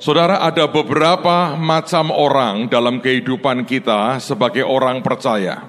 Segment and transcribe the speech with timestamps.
[0.00, 5.68] Saudara, ada beberapa macam orang dalam kehidupan kita sebagai orang percaya.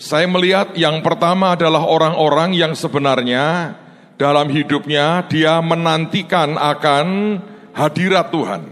[0.00, 3.76] Saya melihat yang pertama adalah orang-orang yang sebenarnya
[4.16, 7.36] dalam hidupnya dia menantikan akan
[7.76, 8.64] hadirat Tuhan.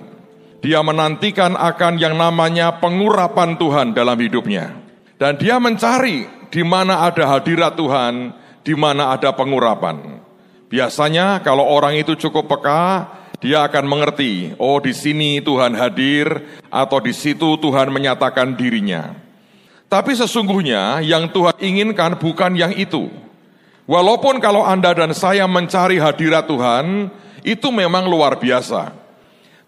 [0.64, 4.72] Dia menantikan akan yang namanya pengurapan Tuhan dalam hidupnya.
[5.20, 8.32] Dan dia mencari di mana ada hadirat Tuhan,
[8.64, 10.24] di mana ada pengurapan.
[10.72, 13.04] Biasanya kalau orang itu cukup peka,
[13.44, 16.40] dia akan mengerti, oh di sini Tuhan hadir
[16.72, 19.12] atau di situ Tuhan menyatakan dirinya.
[19.84, 23.12] Tapi sesungguhnya yang Tuhan inginkan bukan yang itu.
[23.84, 27.12] Walaupun kalau Anda dan saya mencari hadirat Tuhan,
[27.44, 28.96] itu memang luar biasa.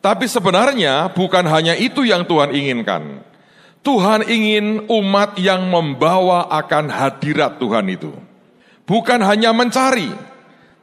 [0.00, 3.20] Tapi sebenarnya bukan hanya itu yang Tuhan inginkan.
[3.84, 8.16] Tuhan ingin umat yang membawa akan hadirat Tuhan itu.
[8.88, 10.08] Bukan hanya mencari,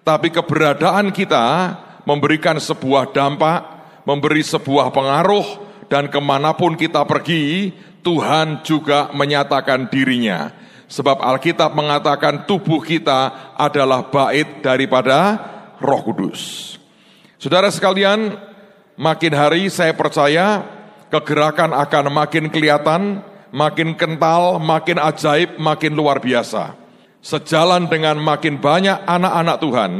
[0.05, 3.63] tapi keberadaan kita memberikan sebuah dampak,
[4.03, 5.45] memberi sebuah pengaruh,
[5.87, 7.71] dan ke mana pun kita pergi,
[8.03, 10.51] Tuhan juga menyatakan dirinya.
[10.91, 15.39] Sebab Alkitab mengatakan tubuh kita adalah bait daripada
[15.81, 16.75] roh kudus.
[17.39, 18.37] Saudara sekalian,
[18.99, 20.61] makin hari saya percaya
[21.09, 26.77] kegerakan akan makin kelihatan, makin kental, makin ajaib, makin luar biasa.
[27.23, 29.91] Sejalan dengan makin banyak anak-anak Tuhan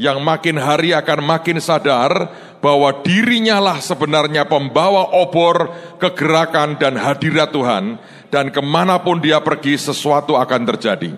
[0.00, 2.32] yang makin hari akan makin sadar
[2.64, 8.00] bahwa dirinya lah sebenarnya pembawa obor kegerakan dan hadirat Tuhan
[8.32, 11.12] dan ke mana pun dia pergi sesuatu akan terjadi.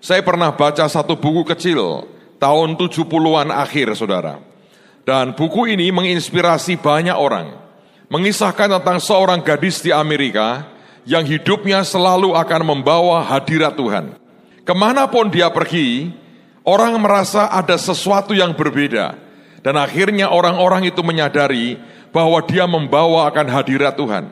[0.00, 2.08] Saya pernah baca satu buku kecil
[2.40, 4.40] tahun 70-an akhir saudara.
[5.04, 7.52] Dan buku ini menginspirasi banyak orang.
[8.08, 10.64] Mengisahkan tentang seorang gadis di Amerika
[11.04, 14.14] yang hidupnya selalu akan membawa hadirat Tuhan.
[14.62, 16.14] Ke mana pun dia pergi,
[16.62, 19.18] Orang merasa ada sesuatu yang berbeda.
[19.62, 21.78] Dan akhirnya orang-orang itu menyadari
[22.10, 24.26] bahwa dia membawa akan hadirat Tuhan.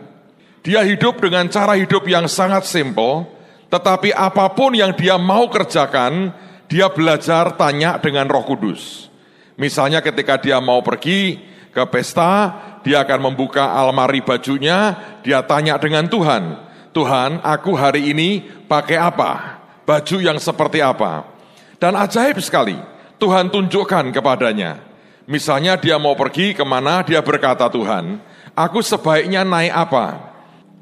[0.67, 3.31] Dia hidup dengan cara hidup yang sangat simpel,
[3.71, 6.35] tetapi apa pun yang dia mau kerjakan,
[6.67, 9.07] dia belajar tanya dengan roh kudus.
[9.55, 11.39] Misalnya ketika dia mau pergi
[11.71, 16.59] ke pesta, dia akan membuka almari bajunya, dia tanya dengan Tuhan,
[16.91, 19.63] Tuhan aku hari ini pakai apa?
[19.87, 21.30] Baju yang seperti apa?
[21.81, 22.77] Dan ajaib sekali,
[23.17, 24.85] Tuhan tunjukkan kepadanya.
[25.25, 28.21] Misalnya dia mau pergi ke mana, dia berkata Tuhan,
[28.53, 30.07] aku sebaiknya naik apa?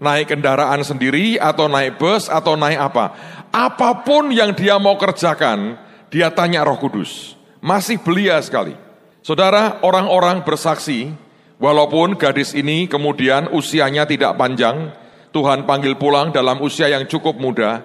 [0.02, 3.14] Naik kendaraan sendiri atau naik bus atau naik apa?
[3.54, 5.78] Apa pun yang dia mau kerjakan,
[6.10, 7.38] dia tanya roh kudus.
[7.62, 8.74] Masih belia sekali.
[9.22, 11.14] Saudara, orang-orang bersaksi,
[11.62, 14.90] walaupun gadis ini kemudian usianya tidak panjang,
[15.30, 17.84] Tuhan panggil pulang dalam usia yang cukup muda,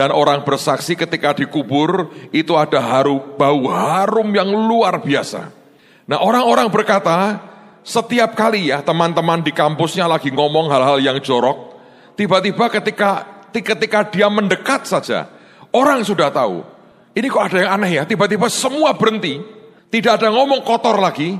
[0.00, 5.52] dan orang bersaksi ketika dikubur itu ada harum bau harum yang luar biasa.
[6.08, 7.36] Nah orang-orang berkata
[7.84, 11.76] setiap kali ya teman-teman di kampusnya lagi ngomong hal-hal yang jorok,
[12.16, 15.28] tiba-tiba ketika ketika dia mendekat saja,
[15.68, 16.64] orang sudah tahu.
[17.12, 19.36] Ini kok ada yang aneh ya, tiba-tiba semua berhenti,
[19.92, 21.36] tidak ada ngomong kotor lagi,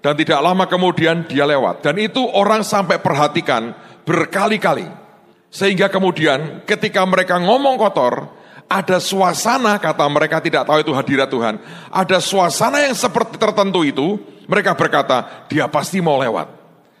[0.00, 1.84] dan tidak lama kemudian dia lewat.
[1.84, 3.76] Dan itu orang sampai perhatikan
[4.08, 5.07] berkali-kali.
[5.48, 8.28] Sehingga kemudian ketika mereka ngomong kotor,
[8.68, 11.56] ada suasana kata mereka tidak tahu itu hadirat Tuhan.
[11.88, 16.52] Ada suasana yang seperti tertentu itu, mereka berkata, dia pasti mau lewat.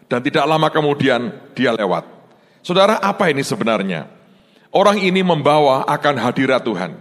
[0.08, 2.08] Dan tidak lama kemudian dia lewat.
[2.64, 4.08] Saudara, apa ini sebenarnya?
[4.72, 6.96] Orang ini membawa akan hadirat Tuhan.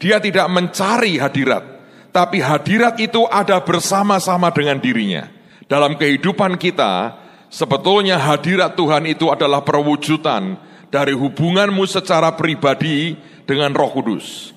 [0.00, 1.64] Dia tidak mencari hadirat,
[2.12, 5.28] tapi hadirat itu ada bersama-sama dengan dirinya.
[5.68, 7.16] Dalam kehidupan kita,
[7.52, 10.56] sebetulnya hadirat Tuhan itu adalah perwujudan
[10.90, 13.14] dari hubunganmu secara pribadi
[13.46, 14.50] dengan Roh Kudus.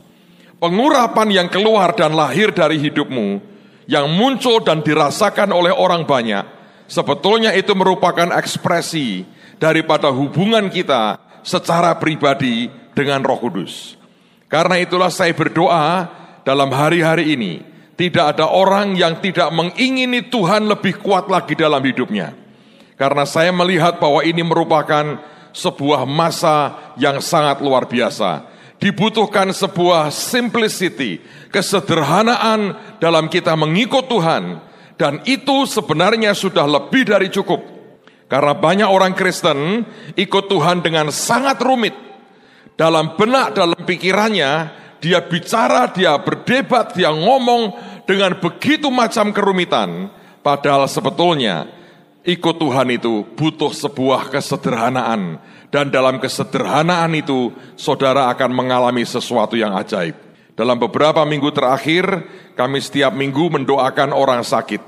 [0.58, 3.40] Pengurapan yang keluar dan lahir dari hidupmu,
[3.86, 6.44] yang muncul dan dirasakan oleh orang banyak,
[6.90, 9.24] sebetulnya itu merupakan ekspresi
[9.62, 13.96] daripada hubungan kita secara pribadi dengan Roh Kudus.
[14.50, 16.10] Karena itulah saya berdoa
[16.46, 17.54] dalam hari-hari ini,
[17.98, 22.34] tidak ada orang yang tidak mengingini Tuhan lebih kuat lagi dalam hidupnya.
[22.94, 25.18] Karena saya melihat bahwa ini merupakan
[25.54, 28.50] sebuah masa yang sangat luar biasa.
[28.82, 34.60] Dibutuhkan sebuah simplicity, kesederhanaan dalam kita mengikut Tuhan.
[35.00, 37.64] Dan itu sebenarnya sudah lebih dari cukup.
[38.28, 41.96] Karena banyak orang Kristen ikut Tuhan dengan sangat rumit.
[42.74, 44.52] Dalam benak, dalam pikirannya,
[44.98, 47.76] dia bicara, dia berdebat, dia ngomong
[48.10, 50.10] dengan begitu macam kerumitan.
[50.44, 51.83] Padahal sebetulnya
[52.24, 55.44] Ikut Tuhan itu butuh sebuah kesederhanaan.
[55.68, 60.16] Dan dalam kesederhanaan itu, saudara akan mengalami sesuatu yang ajaib.
[60.56, 62.06] Dalam beberapa minggu terakhir,
[62.56, 64.80] kami setiap minggu mendoakan orang sakit.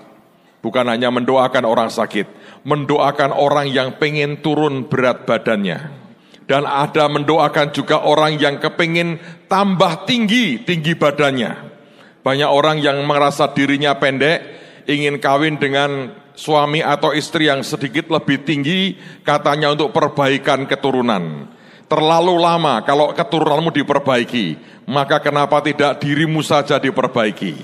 [0.63, 2.25] Bukan hanya mendoakan orang sakit,
[2.63, 5.91] mendoakan orang yang pengen turun berat badannya.
[6.45, 11.51] Dan ada mendoakan juga orang yang kepingin tambah tinggi, tinggi badannya.
[12.23, 14.41] Banyak orang yang merasa dirinya pendek,
[14.87, 21.49] ingin kawin dengan suami atau istri yang sedikit lebih tinggi, katanya untuk perbaikan keturunan.
[21.85, 27.55] Terlalu lama kalau keturunanmu diperbaiki, maka kenapa tidak dirimu saja diperbaiki?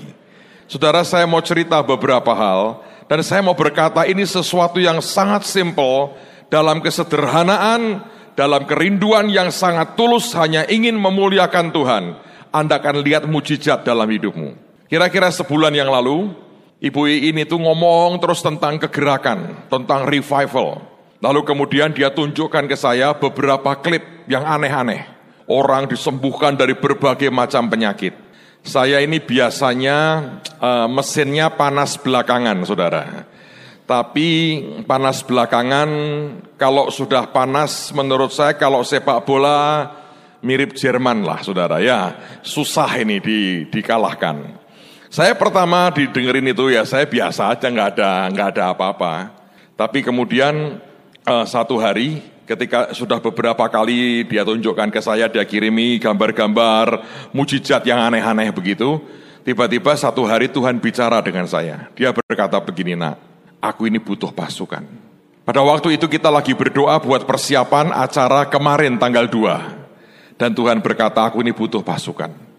[0.66, 6.16] Saudara, saya mau cerita beberapa hal, dan saya mau berkata ini sesuatu yang sangat simple,
[6.48, 8.04] dalam kesederhanaan,
[8.36, 12.04] dalam kerinduan yang sangat tulus hanya ingin memuliakan Tuhan,
[12.52, 14.56] Anda akan lihat mujizat dalam hidupmu.
[14.88, 16.36] Kira-kira sebulan yang lalu,
[16.82, 20.82] Ibu ini tuh ngomong terus tentang kegerakan, tentang revival.
[21.22, 25.06] Lalu kemudian dia tunjukkan ke saya beberapa klip yang aneh-aneh.
[25.46, 28.18] Orang disembuhkan dari berbagai macam penyakit.
[28.66, 29.98] Saya ini biasanya
[30.58, 33.30] uh, mesinnya panas belakangan, saudara.
[33.86, 34.28] Tapi
[34.82, 35.90] panas belakangan,
[36.58, 39.86] kalau sudah panas, menurut saya kalau sepak bola
[40.42, 41.78] mirip Jerman lah, saudara.
[41.78, 44.61] Ya, susah ini di, dikalahkan.
[45.12, 49.28] Saya pertama didengerin itu ya, saya biasa aja, nggak ada nggak ada apa-apa.
[49.76, 50.80] Tapi kemudian
[51.28, 57.84] uh, satu hari ketika sudah beberapa kali dia tunjukkan ke saya, dia kirimi gambar-gambar mujizat
[57.84, 59.04] yang aneh-aneh begitu.
[59.44, 61.92] Tiba-tiba satu hari Tuhan bicara dengan saya.
[61.92, 63.20] Dia berkata begini, nak,
[63.60, 64.80] aku ini butuh pasukan.
[65.44, 70.40] Pada waktu itu kita lagi berdoa buat persiapan acara kemarin tanggal 2.
[70.40, 72.51] Dan Tuhan berkata, aku ini butuh pasukan.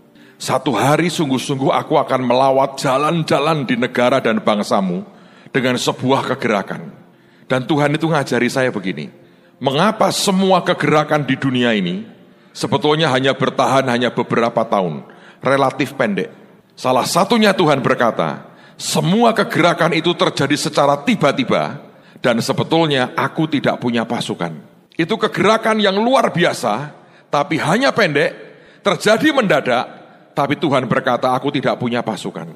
[0.43, 5.07] Satu hari sungguh-sungguh aku akan melawat jalan-jalan di negara dan bangsamu
[5.55, 7.03] dengan sebuah kegerakan
[7.47, 9.11] dan Tuhan itu ngajari saya begini,
[9.59, 12.07] mengapa semua kegerakan di dunia ini
[12.55, 15.03] sebetulnya hanya bertahan hanya beberapa tahun,
[15.43, 16.31] relatif pendek.
[16.73, 18.49] Salah satunya Tuhan berkata,
[18.79, 21.77] semua kegerakan itu terjadi secara tiba-tiba
[22.23, 24.57] dan sebetulnya aku tidak punya pasukan.
[24.97, 26.89] Itu kegerakan yang luar biasa,
[27.29, 28.33] tapi hanya pendek,
[28.81, 30.02] terjadi mendadak,
[30.33, 32.49] tapi Tuhan berkata aku tidak punya pasukan.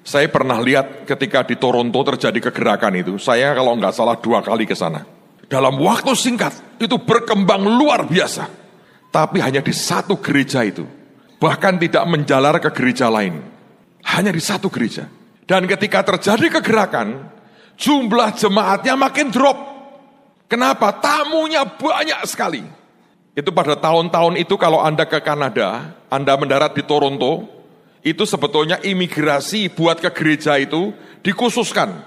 [0.00, 4.64] Saya pernah lihat ketika di Toronto terjadi kegerakan itu, saya kalau nggak salah dua kali
[4.64, 5.04] ke sana.
[5.44, 8.48] Dalam waktu singkat, itu berkembang luar biasa.
[9.12, 10.86] Tapi hanya di satu gereja itu.
[11.36, 13.42] Bahkan tidak menjalar ke gereja lain.
[14.06, 15.10] Hanya di satu gereja.
[15.44, 17.28] Dan ketika terjadi kegerakan,
[17.74, 19.58] jumlah jemaatnya makin drop.
[20.46, 20.94] Kenapa?
[21.02, 22.79] Tamunya banyak sekali.
[23.40, 27.48] Itu pada tahun-tahun itu kalau Anda ke Kanada, Anda mendarat di Toronto,
[28.04, 30.92] itu sebetulnya imigrasi buat ke gereja itu
[31.24, 32.04] dikhususkan.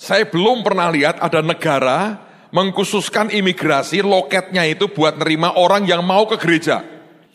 [0.00, 2.16] Saya belum pernah lihat ada negara
[2.48, 6.80] mengkhususkan imigrasi loketnya itu buat nerima orang yang mau ke gereja.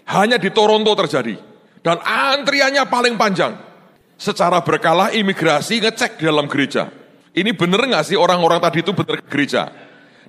[0.09, 1.37] Hanya di Toronto terjadi.
[1.85, 3.53] Dan antriannya paling panjang.
[4.17, 6.89] Secara berkala imigrasi ngecek di dalam gereja.
[7.29, 9.69] Ini benar nggak sih orang-orang tadi itu benar ke gereja?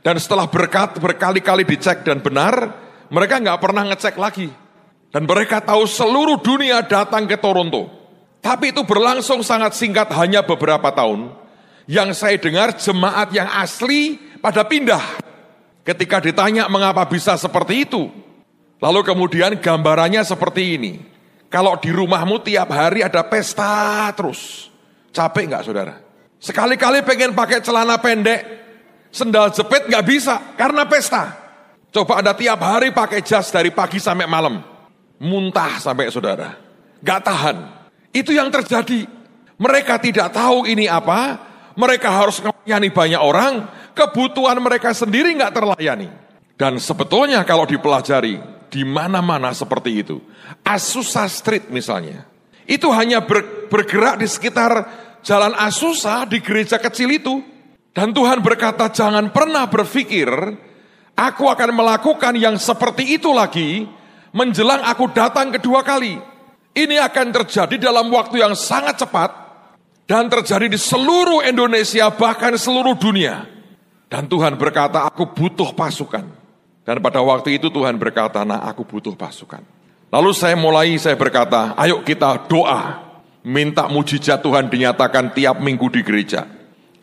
[0.04, 4.48] Dan setelah berkat berkali-kali dicek dan benar, mereka nggak pernah ngecek lagi.
[5.10, 7.88] Dan mereka tahu seluruh dunia datang ke Toronto.
[8.44, 11.32] Tapi itu berlangsung sangat singkat hanya beberapa tahun.
[11.86, 15.22] Yang saya dengar jemaat yang asli pada pindah.
[15.86, 18.10] Ketika ditanya mengapa bisa seperti itu.
[18.82, 20.92] Lalu kemudian gambarannya seperti ini.
[21.46, 24.68] Kalau di rumahmu tiap hari ada pesta terus.
[25.14, 25.94] Capek nggak saudara?
[26.36, 28.44] Sekali-kali pengen pakai celana pendek,
[29.08, 31.45] sendal jepit nggak bisa karena pesta.
[31.96, 34.60] Coba ada tiap hari pakai jas dari pagi sampai malam
[35.16, 36.52] muntah sampai saudara.
[37.00, 37.56] Gak tahan.
[38.12, 39.08] Itu yang terjadi.
[39.56, 41.40] Mereka tidak tahu ini apa,
[41.72, 43.64] mereka harus melayani banyak orang,
[43.96, 46.12] kebutuhan mereka sendiri nggak terlayani.
[46.60, 48.36] Dan sebetulnya kalau dipelajari,
[48.68, 50.20] di mana-mana seperti itu.
[50.60, 52.28] Asusa Street misalnya.
[52.68, 54.72] Itu hanya ber, bergerak di sekitar
[55.24, 57.40] jalan Asusa di gereja kecil itu.
[57.96, 60.28] Dan Tuhan berkata, jangan pernah berpikir,
[61.16, 63.88] aku akan melakukan yang seperti itu lagi,
[64.36, 66.20] menjelang aku datang kedua kali.
[66.76, 69.32] Ini akan terjadi dalam waktu yang sangat cepat
[70.04, 73.48] dan terjadi di seluruh Indonesia bahkan seluruh dunia.
[74.06, 76.22] Dan Tuhan berkata, aku butuh pasukan.
[76.86, 79.64] Dan pada waktu itu Tuhan berkata, nah aku butuh pasukan.
[80.14, 83.02] Lalu saya mulai, saya berkata, ayo kita doa.
[83.42, 86.46] Minta mujizat Tuhan dinyatakan tiap minggu di gereja.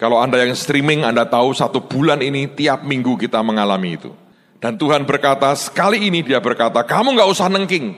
[0.03, 4.11] Kalau Anda yang streaming, Anda tahu satu bulan ini tiap minggu kita mengalami itu.
[4.59, 7.95] Dan Tuhan berkata, sekali ini dia berkata, kamu nggak usah nengking.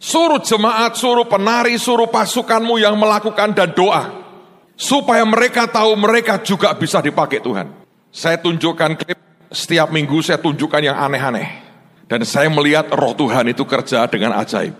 [0.00, 4.24] Suruh jemaat, suruh penari, suruh pasukanmu yang melakukan dan doa.
[4.72, 7.68] Supaya mereka tahu mereka juga bisa dipakai Tuhan.
[8.08, 9.20] Saya tunjukkan klip,
[9.52, 11.60] setiap minggu saya tunjukkan yang aneh-aneh.
[12.08, 14.72] Dan saya melihat roh Tuhan itu kerja dengan ajaib.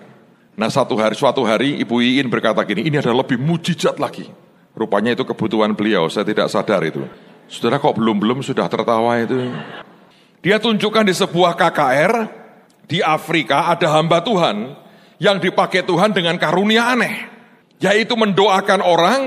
[0.56, 4.43] Nah satu hari, suatu hari Ibu Iin berkata gini, ini ada lebih mujizat lagi.
[4.75, 7.07] Rupanya itu kebutuhan beliau, saya tidak sadar itu.
[7.47, 9.54] Saudara kok belum-belum sudah tertawa itu.
[10.43, 12.12] Dia tunjukkan di sebuah KKR
[12.90, 14.75] di Afrika ada hamba Tuhan
[15.23, 17.31] yang dipakai Tuhan dengan karunia aneh.
[17.78, 19.21] Yaitu mendoakan orang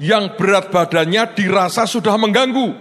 [0.00, 2.74] yang berat badannya dirasa sudah mengganggu.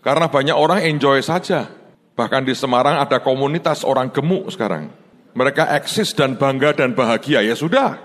[0.00, 1.68] Karena banyak orang enjoy saja.
[2.16, 4.88] Bahkan di Semarang ada komunitas orang gemuk sekarang.
[5.36, 8.00] Mereka eksis dan bangga dan bahagia, ya sudah.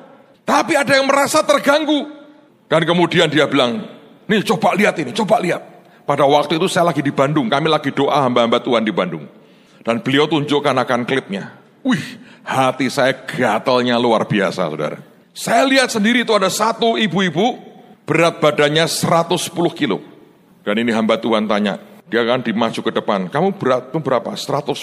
[0.46, 2.25] Tapi ada yang merasa terganggu.
[2.66, 3.86] Dan kemudian dia bilang,
[4.26, 5.62] nih coba lihat ini, coba lihat.
[6.06, 9.26] Pada waktu itu saya lagi di Bandung, kami lagi doa hamba-hamba Tuhan di Bandung.
[9.86, 11.54] Dan beliau tunjukkan akan klipnya.
[11.86, 12.02] Wih,
[12.42, 14.98] hati saya gatalnya luar biasa, saudara.
[15.34, 17.58] Saya lihat sendiri itu ada satu ibu-ibu,
[18.06, 20.02] berat badannya 110 kilo.
[20.66, 21.78] Dan ini hamba Tuhan tanya,
[22.10, 24.34] dia akan dimaju ke depan, kamu berat itu berapa?
[24.34, 24.74] 110.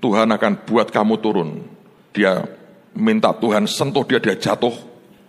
[0.00, 1.64] Tuhan akan buat kamu turun.
[2.12, 2.44] Dia
[2.92, 4.72] minta Tuhan sentuh dia, dia jatuh,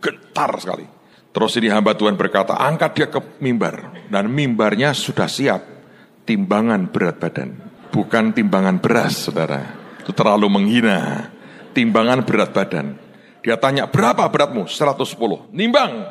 [0.04, 0.95] getar sekali.
[1.36, 3.92] Terus ini hamba Tuhan berkata, angkat dia ke mimbar.
[4.08, 5.60] Dan mimbarnya sudah siap,
[6.24, 7.60] timbangan berat badan.
[7.92, 9.76] Bukan timbangan beras, saudara.
[10.00, 11.28] Itu terlalu menghina.
[11.76, 12.96] Timbangan berat badan.
[13.44, 14.64] Dia tanya, berapa beratmu?
[14.64, 15.52] 110.
[15.52, 16.08] Nimbang.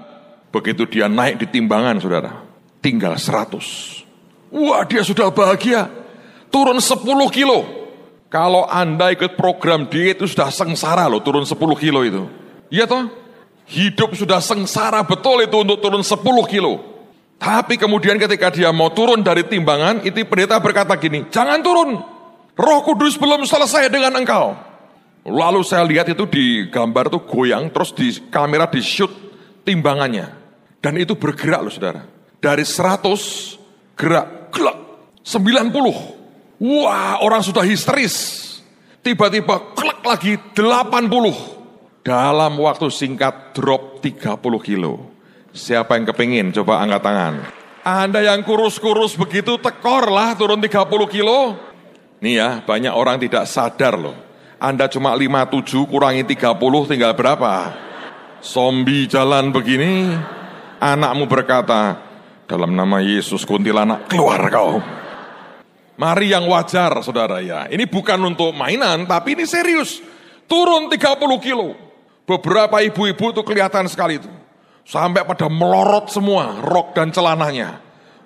[0.52, 2.44] Begitu dia naik di timbangan, saudara.
[2.84, 4.52] Tinggal 100.
[4.52, 5.88] Wah, dia sudah bahagia.
[6.52, 7.00] Turun 10
[7.32, 7.64] kilo.
[8.28, 12.28] Kalau Anda ikut program diet itu sudah sengsara loh, turun 10 kilo itu.
[12.68, 13.23] Iya toh?
[13.64, 16.94] Hidup sudah sengsara betul itu untuk turun 10 kilo.
[17.40, 22.00] Tapi kemudian ketika dia mau turun dari timbangan, itu pendeta berkata gini, jangan turun.
[22.54, 24.54] Roh Kudus belum selesai dengan engkau.
[25.24, 29.10] Lalu saya lihat itu di gambar itu goyang, terus di kamera di shoot
[29.64, 30.28] timbangannya.
[30.78, 32.04] Dan itu bergerak loh saudara.
[32.40, 34.78] Dari 100 gerak, gelak,
[35.24, 36.60] 90.
[36.60, 38.40] Wah orang sudah histeris.
[39.00, 41.53] Tiba-tiba klek lagi 80.
[42.04, 45.08] Dalam waktu singkat drop 30 kilo.
[45.56, 46.52] Siapa yang kepingin?
[46.52, 47.34] Coba angkat tangan.
[47.80, 51.56] Anda yang kurus-kurus begitu tekor lah turun 30 kilo.
[52.20, 54.12] Nih ya, banyak orang tidak sadar loh.
[54.60, 57.72] Anda cuma 57 kurangi 30 tinggal berapa?
[58.44, 60.12] Zombie jalan begini,
[60.84, 61.96] anakmu berkata,
[62.44, 64.76] dalam nama Yesus kuntilanak keluar kau.
[65.96, 67.64] Mari yang wajar saudara ya.
[67.64, 70.04] Ini bukan untuk mainan tapi ini serius.
[70.44, 71.00] Turun 30
[71.40, 71.83] kilo.
[72.24, 74.30] Beberapa ibu-ibu itu kelihatan sekali itu.
[74.84, 77.80] Sampai pada melorot semua rok dan celananya.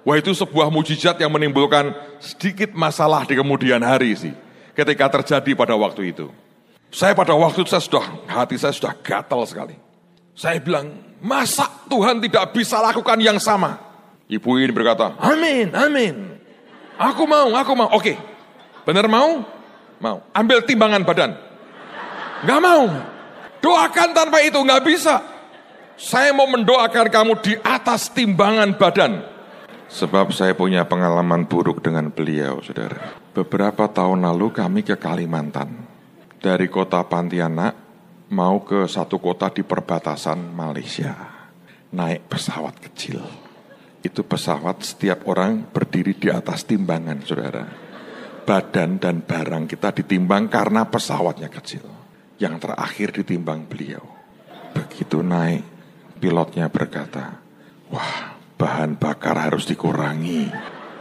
[0.06, 4.34] Wah itu sebuah mujizat yang menimbulkan sedikit masalah di kemudian hari sih.
[4.74, 6.30] Ketika terjadi pada waktu itu.
[6.88, 9.76] Saya pada waktu itu saya sudah, hati saya sudah gatal sekali.
[10.32, 10.88] Saya bilang,
[11.20, 13.76] masa Tuhan tidak bisa lakukan yang sama?
[14.30, 16.14] Ibu ini berkata, amin, amin.
[16.96, 17.90] Aku mau, aku mau.
[17.92, 18.16] Oke,
[18.86, 19.42] benar mau?
[19.98, 20.22] Mau.
[20.30, 21.30] Ambil timbangan badan.
[22.46, 22.86] Gak mau.
[23.58, 25.18] Doakan tanpa itu nggak bisa.
[25.98, 29.18] Saya mau mendoakan kamu di atas timbangan badan.
[29.90, 33.18] Sebab saya punya pengalaman buruk dengan beliau, saudara.
[33.34, 35.74] Beberapa tahun lalu kami ke Kalimantan.
[36.38, 37.74] Dari kota Pontianak
[38.30, 41.18] mau ke satu kota di perbatasan Malaysia.
[41.90, 43.18] Naik pesawat kecil.
[43.98, 47.64] Itu pesawat setiap orang berdiri di atas timbangan, saudara.
[48.46, 51.97] Badan dan barang kita ditimbang karena pesawatnya kecil
[52.38, 54.02] yang terakhir ditimbang beliau.
[54.72, 55.66] Begitu naik,
[56.22, 57.42] pilotnya berkata,
[57.90, 60.46] wah bahan bakar harus dikurangi.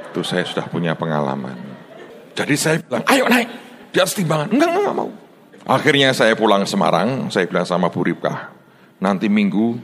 [0.10, 1.58] Itu saya sudah punya pengalaman.
[2.34, 3.50] Jadi saya bilang, ayo naik,
[3.94, 4.50] di atas timbangan.
[4.50, 5.10] Enggak, enggak, enggak mau.
[5.67, 8.50] Akhirnya saya pulang Semarang, saya bilang sama Bu Ripkah,
[8.98, 9.77] nanti minggu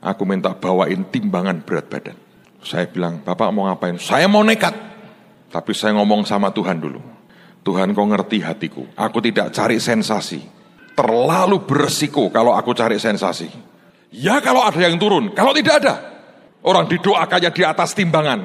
[0.00, 2.16] aku minta bawain timbangan berat badan.
[2.64, 4.00] Saya bilang, Bapak mau ngapain?
[4.00, 4.72] Saya mau nekat.
[5.52, 7.02] Tapi saya ngomong sama Tuhan dulu.
[7.60, 8.88] Tuhan kau ngerti hatiku.
[8.96, 10.63] Aku tidak cari sensasi
[10.94, 13.50] terlalu beresiko kalau aku cari sensasi.
[14.14, 15.94] Ya kalau ada yang turun, kalau tidak ada.
[16.64, 18.40] Orang didoakannya di atas timbangan.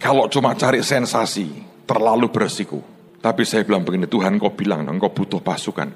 [0.00, 2.80] Kalau cuma cari sensasi, terlalu beresiko.
[3.20, 5.92] Tapi saya bilang begini, Tuhan kau bilang, engkau butuh pasukan.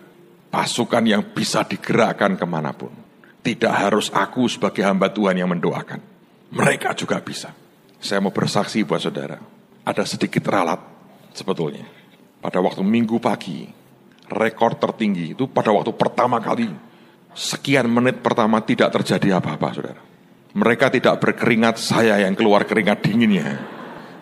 [0.53, 2.93] Pasukan yang bisa digerakkan ke mana pun.
[3.41, 6.05] Tidak harus aku sebagai hamba Tuhan yang mendoakan.
[6.53, 7.57] Mereka juga bisa.
[7.97, 9.41] Saya mau bersaksi buat saudara.
[9.89, 10.81] Ada sedikit ralat
[11.33, 11.89] sebetulnya.
[12.45, 13.65] Pada waktu minggu pagi,
[14.29, 16.69] rekor tertinggi itu pada waktu pertama kali
[17.35, 20.03] sekian menit pertama tidak terjadi apa-apa saudara.
[20.55, 23.59] Mereka tidak berkeringat, saya yang keluar keringat dinginnya.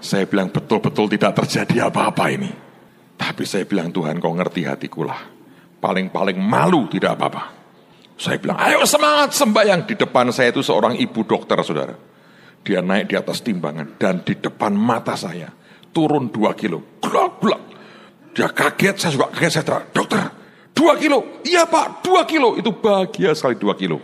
[0.00, 2.50] Saya bilang betul-betul tidak terjadi apa-apa ini.
[3.21, 5.21] Tapi saya bilang Tuhan kau ngerti hatiku lah.
[5.78, 7.44] Paling-paling malu tidak apa-apa.
[8.16, 9.85] Saya bilang ayo semangat sembahyang.
[9.85, 11.94] Di depan saya itu seorang ibu dokter saudara.
[12.64, 15.52] Dia naik di atas timbangan dan di depan mata saya
[15.92, 16.99] turun dua kilo.
[17.02, 17.62] Glok, glok.
[18.33, 20.21] Dia kaget, saya juga kaget, saya terang, dokter,
[20.73, 24.01] dua kilo, iya pak, dua kilo, itu bahagia sekali dua kilo.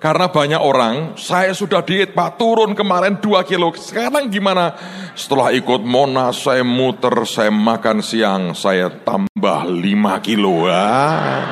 [0.00, 3.68] Karena banyak orang, saya sudah diet Pak, turun kemarin 2 kilo.
[3.76, 4.72] Sekarang gimana?
[5.12, 10.64] Setelah ikut Monas, saya muter, saya makan siang, saya tambah 5 kilo.
[10.72, 11.44] Ah.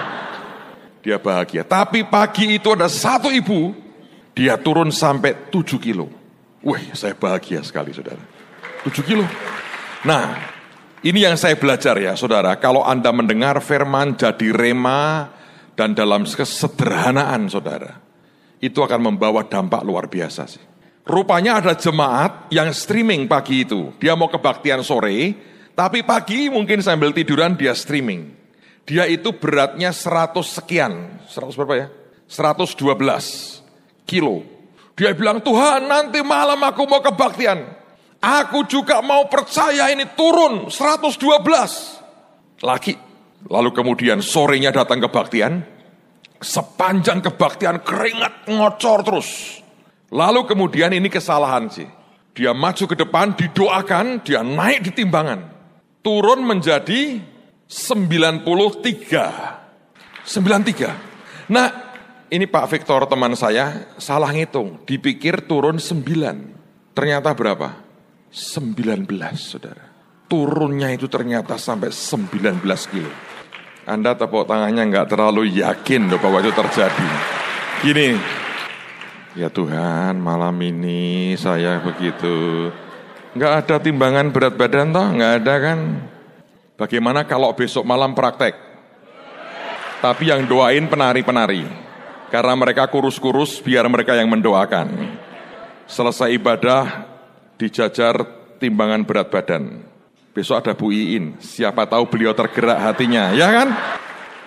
[1.05, 1.61] Dia bahagia.
[1.61, 3.77] Tapi pagi itu ada satu ibu,
[4.33, 6.09] dia turun sampai 7 kilo.
[6.65, 8.25] Wih, saya bahagia sekali saudara.
[8.81, 9.29] 7 kilo.
[10.09, 10.57] Nah,
[11.07, 12.59] ini yang saya belajar ya saudara.
[12.59, 15.31] Kalau Anda mendengar firman jadi rema
[15.79, 18.03] dan dalam kesederhanaan saudara
[18.59, 20.65] itu akan membawa dampak luar biasa sih.
[21.09, 23.97] Rupanya ada jemaat yang streaming pagi itu.
[23.97, 25.33] Dia mau kebaktian sore,
[25.73, 28.35] tapi pagi mungkin sambil tiduran dia streaming.
[28.85, 31.23] Dia itu beratnya 100 sekian.
[31.31, 31.89] 100 berapa ya?
[32.29, 33.65] 112
[34.05, 34.45] kilo.
[34.99, 37.65] Dia bilang, Tuhan nanti malam aku mau kebaktian.
[38.19, 42.63] Aku juga mau percaya ini turun 112.
[42.67, 42.95] Lagi.
[43.47, 45.63] Lalu kemudian sorenya datang kebaktian,
[46.39, 49.59] Sepanjang kebaktian keringat ngocor terus.
[50.15, 51.91] Lalu kemudian ini kesalahan sih.
[52.31, 55.43] Dia maju ke depan, didoakan, dia naik di timbangan.
[55.99, 57.19] Turun menjadi
[57.67, 58.47] 93.
[60.23, 61.51] 93.
[61.51, 61.69] Nah,
[62.31, 64.79] ini Pak Victor teman saya salah ngitung.
[64.87, 66.95] Dipikir turun 9.
[66.95, 67.88] Ternyata berapa?
[68.29, 69.89] 19, saudara.
[70.29, 72.61] Turunnya itu ternyata sampai 19
[72.93, 73.09] kilo.
[73.89, 77.09] Anda tepuk tangannya nggak terlalu yakin loh bahwa itu terjadi.
[77.81, 78.09] Gini,
[79.33, 82.69] ya Tuhan malam ini saya begitu.
[83.33, 85.79] Nggak ada timbangan berat badan toh, nggak ada kan.
[86.77, 88.53] Bagaimana kalau besok malam praktek?
[90.05, 91.65] Tapi yang doain penari-penari.
[92.29, 95.17] Karena mereka kurus-kurus biar mereka yang mendoakan.
[95.89, 97.09] Selesai ibadah
[97.59, 98.15] dijajar
[98.63, 99.83] timbangan berat badan.
[100.33, 103.69] Besok ada Bu Iin, siapa tahu beliau tergerak hatinya, ya kan?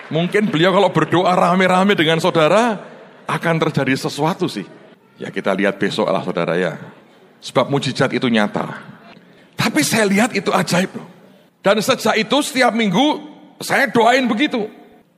[0.08, 2.80] Mungkin beliau kalau berdoa rame-rame dengan saudara,
[3.28, 4.64] akan terjadi sesuatu sih.
[5.20, 6.80] Ya kita lihat besok lah saudara ya.
[7.44, 8.80] Sebab mujizat itu nyata.
[9.54, 11.08] Tapi saya lihat itu ajaib loh.
[11.62, 13.22] Dan sejak itu setiap minggu
[13.62, 14.66] saya doain begitu.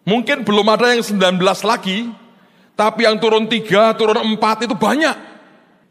[0.04, 2.12] Mungkin belum ada yang 19 lagi,
[2.76, 5.33] tapi yang turun 3, turun 4 itu banyak.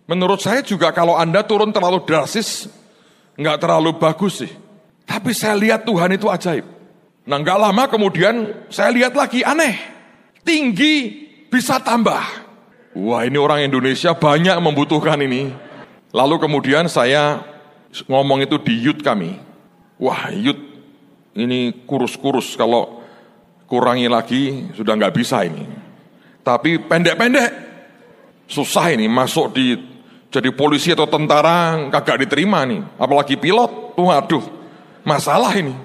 [0.04, 2.68] Menurut saya juga kalau Anda turun terlalu drastis,
[3.40, 4.52] nggak terlalu bagus sih.
[5.08, 6.66] Tapi saya lihat Tuhan itu ajaib.
[7.24, 9.80] Nah nggak lama kemudian saya lihat lagi aneh.
[10.44, 12.20] Tinggi bisa tambah.
[12.94, 15.56] Wah ini orang Indonesia banyak membutuhkan ini.
[16.12, 17.42] Lalu kemudian saya
[18.06, 19.40] ngomong itu di youth kami.
[20.04, 20.60] Wah youth
[21.34, 23.02] ini kurus-kurus kalau
[23.72, 25.64] kurangi lagi sudah nggak bisa ini.
[26.44, 27.50] Tapi pendek-pendek
[28.52, 29.93] susah ini masuk di
[30.34, 32.82] jadi polisi atau tentara kagak diterima nih.
[32.98, 34.42] Apalagi pilot, waduh
[35.06, 35.78] masalah ini.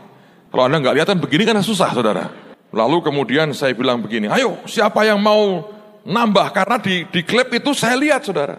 [0.49, 2.33] Kalau Anda nggak lihat kan begini kan susah saudara.
[2.73, 5.69] Lalu kemudian saya bilang begini, ayo siapa yang mau
[6.09, 6.49] nambah?
[6.57, 8.57] Karena di, di klip itu saya lihat saudara.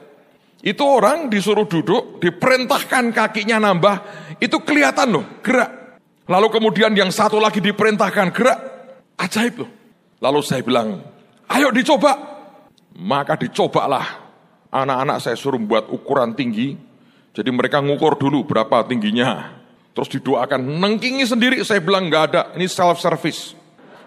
[0.62, 3.96] Itu orang disuruh duduk, diperintahkan kakinya nambah,
[4.44, 5.98] itu kelihatan loh, gerak.
[6.30, 8.60] Lalu kemudian yang satu lagi diperintahkan gerak,
[9.18, 9.72] ajaib loh.
[10.20, 11.02] Lalu saya bilang,
[11.50, 12.14] ayo dicoba.
[13.00, 14.29] Maka dicobalah.
[14.70, 16.78] Anak-anak saya suruh buat ukuran tinggi,
[17.34, 19.58] jadi mereka ngukur dulu berapa tingginya.
[19.98, 21.58] Terus didoakan, nengkingi sendiri.
[21.66, 23.58] Saya bilang nggak ada, ini self service.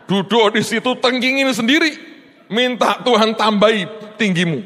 [0.07, 1.99] Duduk di situ tengkingin sendiri.
[2.47, 4.63] Minta Tuhan tambahi tinggimu.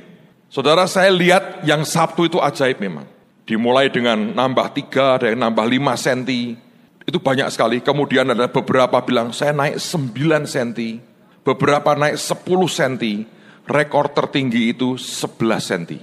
[0.50, 3.06] Saudara saya lihat yang Sabtu itu ajaib memang.
[3.46, 6.58] Dimulai dengan nambah tiga, ada yang nambah lima senti.
[7.06, 7.78] Itu banyak sekali.
[7.78, 10.98] Kemudian ada beberapa bilang, saya naik sembilan senti.
[11.46, 13.22] Beberapa naik sepuluh senti.
[13.66, 15.98] Rekor tertinggi itu sebelas senti.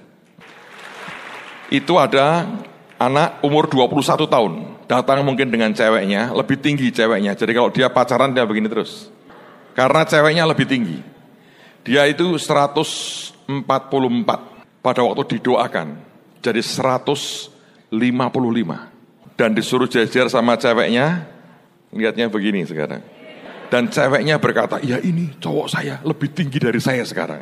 [1.71, 2.43] Itu ada
[2.99, 4.53] anak umur 21 tahun
[4.87, 7.33] datang mungkin dengan ceweknya, lebih tinggi ceweknya.
[7.33, 9.09] Jadi kalau dia pacaran dia begini terus.
[9.73, 11.01] Karena ceweknya lebih tinggi.
[11.83, 13.57] Dia itu 144
[14.85, 15.97] pada waktu didoakan.
[16.43, 17.89] Jadi 155.
[19.33, 21.25] Dan disuruh jejer sama ceweknya,
[21.89, 23.01] lihatnya begini sekarang.
[23.73, 27.41] Dan ceweknya berkata, ya ini cowok saya lebih tinggi dari saya sekarang.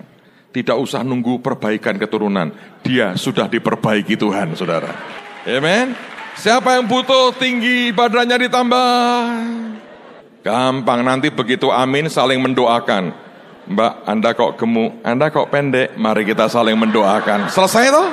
[0.55, 2.55] Tidak usah nunggu perbaikan keturunan.
[2.87, 4.95] Dia sudah diperbaiki Tuhan, saudara.
[5.43, 5.91] Amen.
[6.39, 9.11] Siapa yang butuh tinggi badannya ditambah?
[10.39, 13.11] Gampang nanti begitu amin saling mendoakan.
[13.67, 17.51] Mbak, Anda kok gemuk, Anda kok pendek, mari kita saling mendoakan.
[17.51, 18.07] Selesai toh?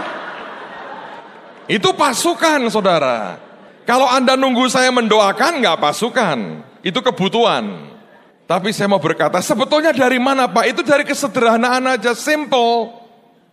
[1.71, 3.39] Itu pasukan saudara.
[3.87, 6.67] Kalau Anda nunggu saya mendoakan, nggak pasukan.
[6.83, 7.95] Itu kebutuhan.
[8.49, 10.65] Tapi saya mau berkata, sebetulnya dari mana Pak?
[10.73, 12.97] Itu dari kesederhanaan aja, simple.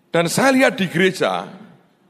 [0.07, 1.51] Dan saya lihat di gereja,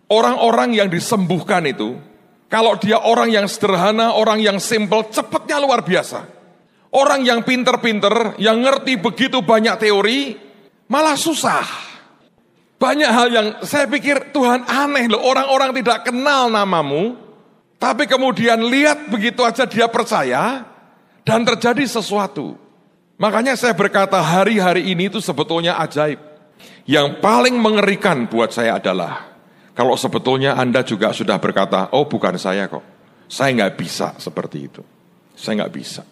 [0.05, 1.97] orang-orang yang disembuhkan itu,
[2.45, 6.29] kalau dia orang yang sederhana, orang yang simple, cepatnya luar biasa.
[6.93, 10.37] Orang yang pinter-pinter, yang ngerti begitu banyak teori,
[10.85, 11.65] malah susah.
[12.77, 17.17] Banyak hal yang saya pikir Tuhan aneh loh, orang-orang tidak kenal namamu,
[17.81, 20.69] tapi kemudian lihat begitu aja dia percaya
[21.25, 22.64] dan terjadi sesuatu.
[23.15, 26.19] Makanya saya berkata hari-hari ini itu sebetulnya ajaib.
[26.85, 29.35] Yang paling mengerikan buat saya adalah
[29.75, 32.83] kalau sebetulnya Anda juga sudah berkata, oh bukan saya kok.
[33.27, 34.83] Saya nggak bisa seperti itu.
[35.35, 36.03] Saya nggak bisa.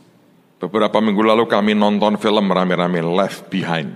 [0.60, 3.96] Beberapa minggu lalu kami nonton film rame-rame Left Behind.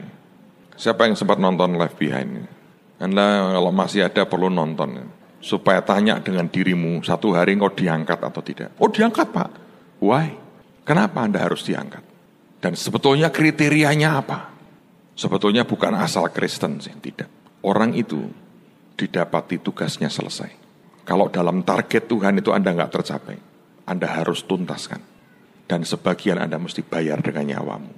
[0.75, 2.47] Siapa yang sempat nonton Left Behind?
[2.99, 5.11] Anda kalau masih ada perlu nonton.
[5.43, 8.75] Supaya tanya dengan dirimu, satu hari engkau diangkat atau tidak.
[8.79, 9.49] Oh diangkat pak.
[9.99, 10.31] Why?
[10.87, 12.06] Kenapa Anda harus diangkat?
[12.67, 14.51] Dan sebetulnya kriterianya apa?
[15.15, 17.31] Sebetulnya bukan asal Kristen sih, tidak.
[17.63, 18.27] Orang itu
[18.99, 20.51] didapati tugasnya selesai.
[21.07, 23.39] Kalau dalam target Tuhan itu Anda nggak tercapai,
[23.87, 24.99] Anda harus tuntaskan.
[25.63, 27.93] Dan sebagian Anda mesti bayar dengan nyawamu.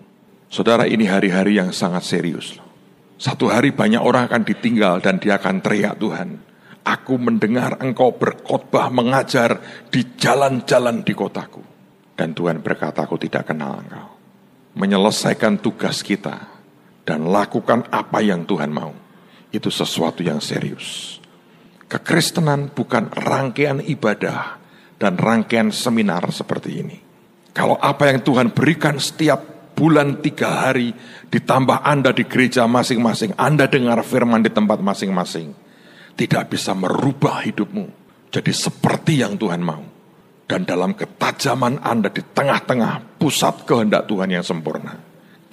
[0.53, 2.69] Saudara ini hari-hari yang sangat serius loh.
[3.17, 6.37] Satu hari banyak orang akan ditinggal dan dia akan teriak Tuhan.
[6.85, 11.65] Aku mendengar engkau berkhotbah mengajar di jalan-jalan di kotaku.
[12.13, 14.18] Dan Tuhan berkata, aku tidak kenal engkau.
[14.77, 16.45] Menyelesaikan tugas kita
[17.05, 18.93] dan lakukan apa yang Tuhan mau.
[19.49, 21.17] Itu sesuatu yang serius.
[21.89, 24.61] Kekristenan bukan rangkaian ibadah
[25.01, 26.97] dan rangkaian seminar seperti ini.
[27.49, 30.93] Kalau apa yang Tuhan berikan setiap bulan tiga hari,
[31.33, 35.49] ditambah Anda di gereja masing-masing, Anda dengar firman di tempat masing-masing,
[36.13, 39.81] tidak bisa merubah hidupmu jadi seperti yang Tuhan mau.
[40.49, 44.97] Dan dalam ketajaman Anda di tengah-tengah pusat kehendak Tuhan yang sempurna,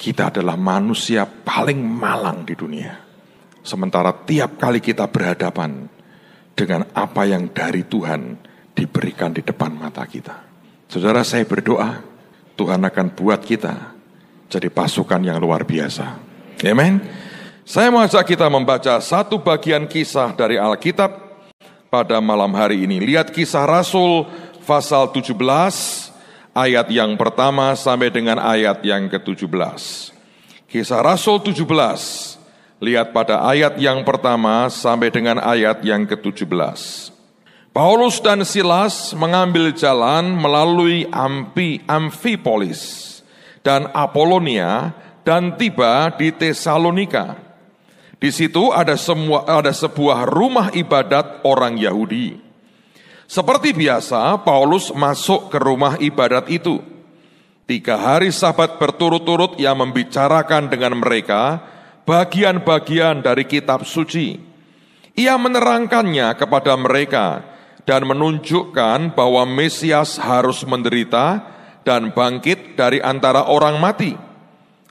[0.01, 2.97] kita adalah manusia paling malang di dunia.
[3.61, 5.85] Sementara tiap kali kita berhadapan
[6.57, 8.41] dengan apa yang dari Tuhan
[8.73, 10.49] diberikan di depan mata kita.
[10.89, 12.01] Saudara saya berdoa,
[12.57, 13.93] Tuhan akan buat kita
[14.49, 16.07] jadi pasukan yang luar biasa.
[16.65, 17.05] Amen.
[17.69, 21.27] Saya mau ajak kita membaca satu bagian kisah dari Alkitab
[21.91, 23.03] pada malam hari ini.
[23.03, 24.25] Lihat kisah Rasul
[24.67, 25.39] pasal 17
[26.51, 29.47] ayat yang pertama sampai dengan ayat yang ke-17.
[30.67, 31.63] Kisah Rasul 17
[32.83, 37.15] lihat pada ayat yang pertama sampai dengan ayat yang ke-17.
[37.71, 43.05] Paulus dan Silas mengambil jalan melalui Ampi, Amphipolis
[43.61, 47.37] dan Apolonia dan tiba di Tesalonika.
[48.17, 52.46] Di situ ada semua ada sebuah rumah ibadat orang Yahudi.
[53.27, 56.79] Seperti biasa, Paulus masuk ke rumah ibadat itu.
[57.67, 61.59] Tiga hari sabat berturut-turut ia membicarakan dengan mereka
[62.07, 64.39] bagian-bagian dari kitab suci.
[65.19, 67.43] Ia menerangkannya kepada mereka
[67.83, 71.43] dan menunjukkan bahwa Mesias harus menderita
[71.83, 74.15] dan bangkit dari antara orang mati.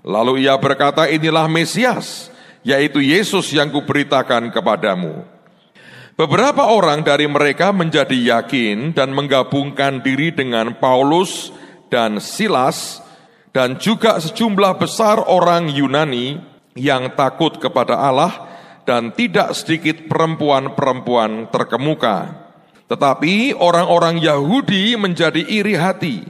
[0.03, 2.27] Lalu ia berkata, inilah Mesias,
[2.67, 5.34] yaitu Yesus yang kuberitakan kepadamu.
[6.15, 11.51] Beberapa orang dari mereka menjadi yakin dan menggabungkan diri dengan Paulus
[11.91, 13.03] dan Silas
[13.51, 16.39] dan juga sejumlah besar orang Yunani
[16.79, 18.31] yang takut kepada Allah
[18.87, 22.47] dan tidak sedikit perempuan-perempuan terkemuka.
[22.87, 26.23] Tetapi orang-orang Yahudi menjadi iri hati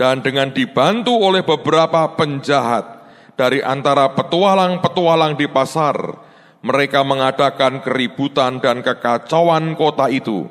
[0.00, 3.04] dan dengan dibantu oleh beberapa penjahat
[3.36, 6.16] dari antara petualang-petualang di pasar,
[6.64, 10.46] mereka mengadakan keributan dan kekacauan kota itu.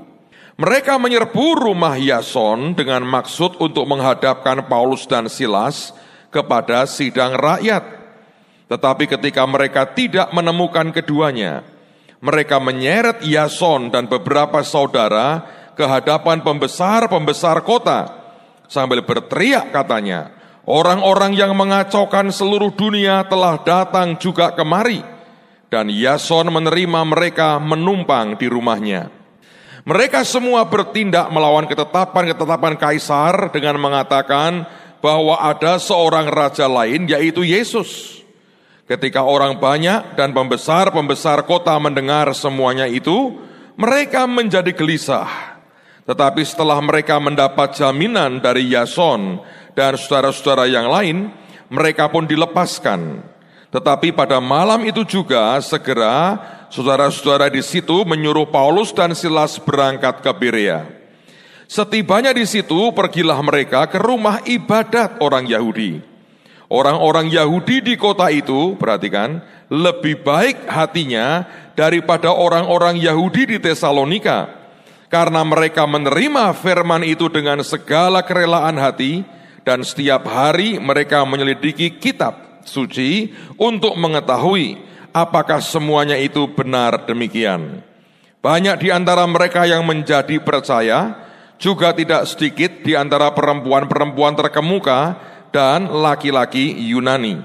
[0.57, 5.93] Mereka menyerbu rumah Yason dengan maksud untuk menghadapkan Paulus dan Silas
[6.33, 7.85] kepada sidang rakyat.
[8.65, 11.61] Tetapi ketika mereka tidak menemukan keduanya,
[12.17, 15.45] mereka menyeret Yason dan beberapa saudara
[15.77, 18.09] ke hadapan pembesar-pembesar kota
[18.65, 20.33] sambil berteriak katanya,
[20.65, 25.16] orang-orang yang mengacaukan seluruh dunia telah datang juga kemari.
[25.67, 29.11] Dan Yason menerima mereka menumpang di rumahnya.
[29.87, 34.67] Mereka semua bertindak melawan ketetapan-ketetapan kaisar dengan mengatakan
[34.99, 38.19] bahwa ada seorang raja lain yaitu Yesus.
[38.87, 43.35] Ketika orang banyak dan pembesar-pembesar kota mendengar semuanya itu,
[43.75, 45.57] mereka menjadi gelisah
[46.07, 49.43] tetapi setelah mereka mendapat jaminan dari Yason
[49.75, 51.27] dan saudara-saudara yang lain,
[51.67, 53.26] mereka pun dilepaskan.
[53.67, 56.39] Tetapi pada malam itu juga segera
[56.71, 60.87] saudara-saudara di situ menyuruh Paulus dan Silas berangkat ke Berea.
[61.67, 65.99] Setibanya di situ, pergilah mereka ke rumah ibadat orang Yahudi.
[66.71, 71.43] Orang-orang Yahudi di kota itu, perhatikan, lebih baik hatinya
[71.75, 74.47] daripada orang-orang Yahudi di Tesalonika
[75.11, 79.27] karena mereka menerima firman itu dengan segala kerelaan hati
[79.67, 84.77] dan setiap hari mereka menyelidiki kitab suci untuk mengetahui
[85.15, 87.81] apakah semuanya itu benar demikian?
[88.43, 91.17] Banyak di antara mereka yang menjadi percaya,
[91.57, 95.17] juga tidak sedikit di antara perempuan-perempuan terkemuka
[95.49, 97.41] dan laki-laki Yunani.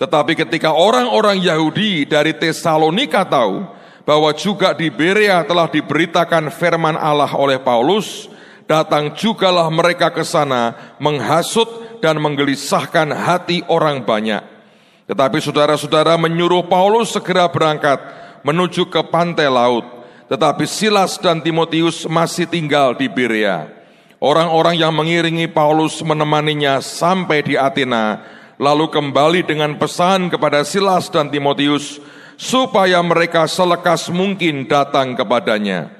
[0.00, 3.62] Tetapi ketika orang-orang Yahudi dari Tesalonika tahu
[4.02, 8.26] bahwa juga di Berea telah diberitakan firman Allah oleh Paulus,
[8.66, 14.51] datang jugalah mereka ke sana menghasut dan menggelisahkan hati orang banyak.
[15.12, 18.00] Tetapi saudara-saudara menyuruh Paulus segera berangkat
[18.48, 19.84] menuju ke pantai laut.
[20.32, 23.68] Tetapi Silas dan Timotius masih tinggal di Berea.
[24.16, 28.24] Orang-orang yang mengiringi Paulus menemaninya sampai di Athena,
[28.56, 32.00] lalu kembali dengan pesan kepada Silas dan Timotius
[32.40, 35.92] supaya mereka selekas mungkin datang kepadanya.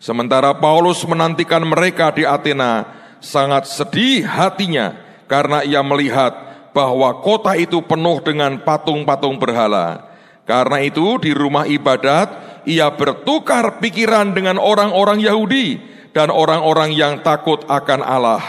[0.00, 2.88] Sementara Paulus menantikan mereka di Athena,
[3.20, 4.96] sangat sedih hatinya
[5.28, 10.10] karena ia melihat bahwa kota itu penuh dengan patung-patung berhala.
[10.44, 15.80] Karena itu di rumah ibadat ia bertukar pikiran dengan orang-orang Yahudi
[16.12, 18.42] dan orang-orang yang takut akan Allah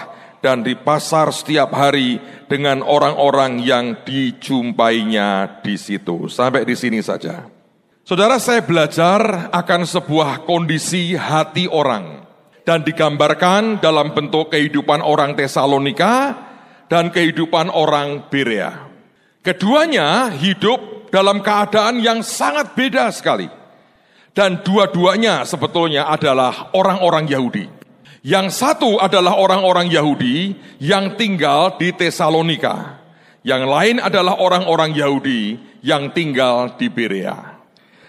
[0.44, 2.20] dan di pasar setiap hari
[2.52, 6.28] dengan orang-orang yang dijumpainya di situ.
[6.28, 7.48] Sampai di sini saja.
[8.06, 12.22] Saudara saya belajar akan sebuah kondisi hati orang
[12.62, 16.45] dan digambarkan dalam bentuk kehidupan orang Tesalonika
[16.92, 18.90] dan kehidupan orang Berea.
[19.46, 23.48] Keduanya hidup dalam keadaan yang sangat beda sekali.
[24.36, 27.72] Dan dua-duanya sebetulnya adalah orang-orang Yahudi.
[28.26, 33.00] Yang satu adalah orang-orang Yahudi yang tinggal di Tesalonika.
[33.46, 37.62] Yang lain adalah orang-orang Yahudi yang tinggal di Berea.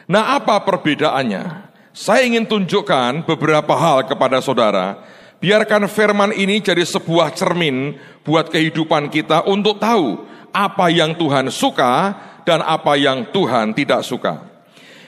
[0.08, 1.68] Nah apa perbedaannya?
[1.92, 5.00] Saya ingin tunjukkan beberapa hal kepada saudara
[5.36, 12.16] Biarkan firman ini jadi sebuah cermin buat kehidupan kita untuk tahu apa yang Tuhan suka
[12.48, 14.40] dan apa yang Tuhan tidak suka.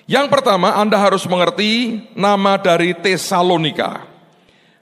[0.08, 4.04] Yang pertama, Anda harus mengerti nama dari Tesalonika.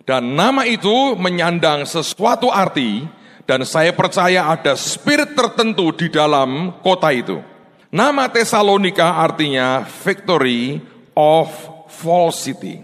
[0.07, 3.03] Dan nama itu menyandang sesuatu arti
[3.43, 7.43] dan saya percaya ada spirit tertentu di dalam kota itu.
[7.91, 10.79] Nama Tesalonika artinya victory
[11.15, 11.51] of
[11.91, 12.83] false city.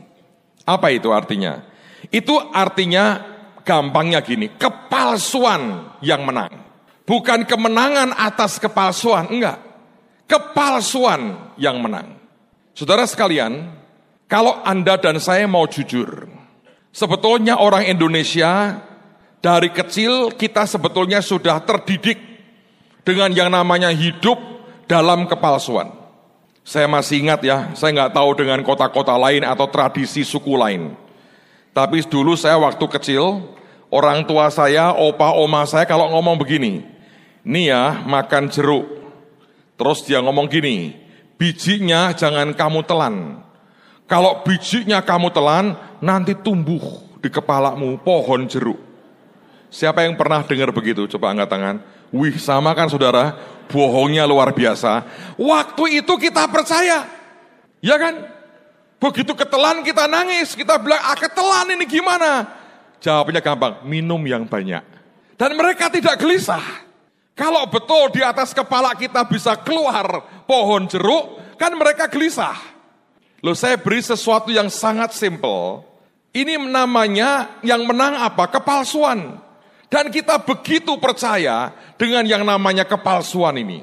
[0.66, 1.71] Apa itu artinya?
[2.12, 3.24] Itu artinya
[3.64, 6.52] gampangnya gini, kepalsuan yang menang.
[7.08, 9.58] Bukan kemenangan atas kepalsuan, enggak.
[10.28, 12.20] Kepalsuan yang menang.
[12.76, 13.72] Saudara sekalian,
[14.28, 16.28] kalau Anda dan saya mau jujur,
[16.92, 18.80] sebetulnya orang Indonesia
[19.42, 22.16] dari kecil kita sebetulnya sudah terdidik
[23.02, 24.38] dengan yang namanya hidup
[24.86, 25.90] dalam kepalsuan.
[26.62, 30.94] Saya masih ingat ya, saya nggak tahu dengan kota-kota lain atau tradisi suku lain.
[31.72, 33.48] Tapi dulu saya waktu kecil,
[33.88, 36.84] orang tua saya, opa, oma saya kalau ngomong begini,
[37.44, 38.84] nih ya makan jeruk.
[39.80, 40.92] Terus dia ngomong gini,
[41.40, 43.40] bijinya jangan kamu telan.
[44.04, 45.72] Kalau bijinya kamu telan,
[46.04, 48.76] nanti tumbuh di kepalamu pohon jeruk.
[49.72, 51.08] Siapa yang pernah dengar begitu?
[51.16, 51.76] Coba angkat tangan.
[52.12, 53.32] Wih, sama kan saudara?
[53.72, 55.00] Bohongnya luar biasa.
[55.40, 57.08] Waktu itu kita percaya.
[57.80, 58.31] Ya kan?
[59.02, 62.46] Begitu ketelan kita nangis, kita bilang, ah ketelan ini gimana?
[63.02, 64.86] Jawabnya gampang, minum yang banyak.
[65.34, 66.62] Dan mereka tidak gelisah.
[67.34, 72.54] Kalau betul di atas kepala kita bisa keluar pohon jeruk, kan mereka gelisah.
[73.42, 75.82] Loh saya beri sesuatu yang sangat simple.
[76.30, 78.54] Ini namanya yang menang apa?
[78.54, 79.34] Kepalsuan.
[79.90, 83.82] Dan kita begitu percaya dengan yang namanya kepalsuan ini.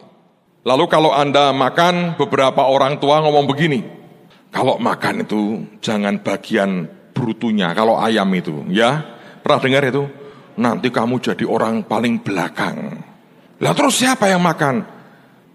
[0.64, 3.99] Lalu kalau Anda makan, beberapa orang tua ngomong begini,
[4.50, 9.18] kalau makan itu jangan bagian brutunya, kalau ayam itu, ya.
[9.46, 10.04] Pernah dengar itu?
[10.60, 13.00] Nanti kamu jadi orang paling belakang.
[13.60, 14.84] Lah terus siapa yang makan?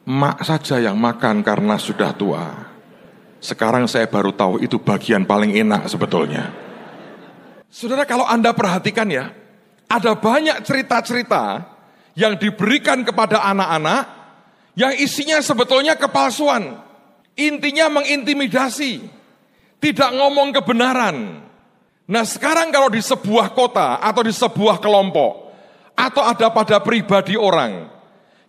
[0.04, 2.44] Mak saja yang makan karena sudah tua.
[3.40, 6.48] Sekarang saya baru tahu itu bagian paling enak sebetulnya.
[7.68, 9.32] Saudara kalau Anda perhatikan ya,
[9.88, 11.64] ada banyak cerita-cerita
[12.14, 14.02] yang diberikan kepada anak-anak
[14.78, 16.83] yang isinya sebetulnya kepalsuan.
[17.34, 19.02] Intinya mengintimidasi,
[19.82, 21.42] tidak ngomong kebenaran.
[22.06, 25.50] Nah sekarang kalau di sebuah kota atau di sebuah kelompok,
[25.98, 27.90] atau ada pada pribadi orang,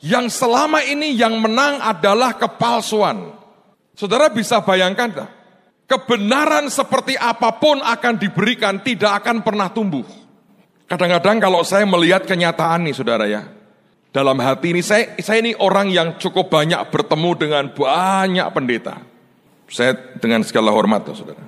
[0.05, 3.33] yang selama ini yang menang adalah kepalsuan.
[3.95, 5.31] Saudara bisa bayangkan?
[5.85, 10.05] Kebenaran seperti apa pun akan diberikan tidak akan pernah tumbuh.
[10.85, 13.49] Kadang-kadang kalau saya melihat kenyataan nih saudara ya,
[14.15, 19.03] dalam hati ini saya saya ini orang yang cukup banyak bertemu dengan banyak pendeta.
[19.67, 21.43] Saya dengan segala hormat, saudara.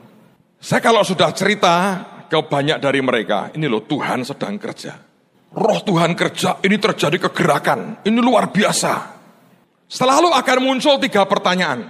[0.60, 5.00] Saya kalau sudah cerita ke banyak dari mereka, ini loh Tuhan sedang kerja.
[5.56, 9.16] Roh Tuhan kerja, ini terjadi kegerakan, ini luar biasa.
[9.88, 11.88] selalu akan muncul tiga pertanyaan.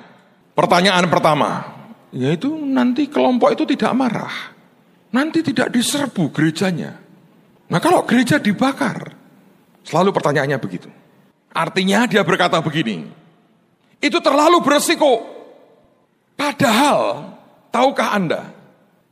[0.54, 1.66] Pertanyaan pertama,
[2.13, 4.54] yaitu nanti kelompok itu tidak marah.
[5.10, 6.94] Nanti tidak diserbu gerejanya.
[7.74, 9.16] Nah kalau gereja dibakar,
[9.88, 10.91] selalu pertanyaannya begitu.
[11.56, 13.08] Artinya dia berkata begini,
[14.04, 15.23] itu terlalu beresiko.
[16.38, 17.34] Padahal,
[17.71, 18.52] tahukah Anda,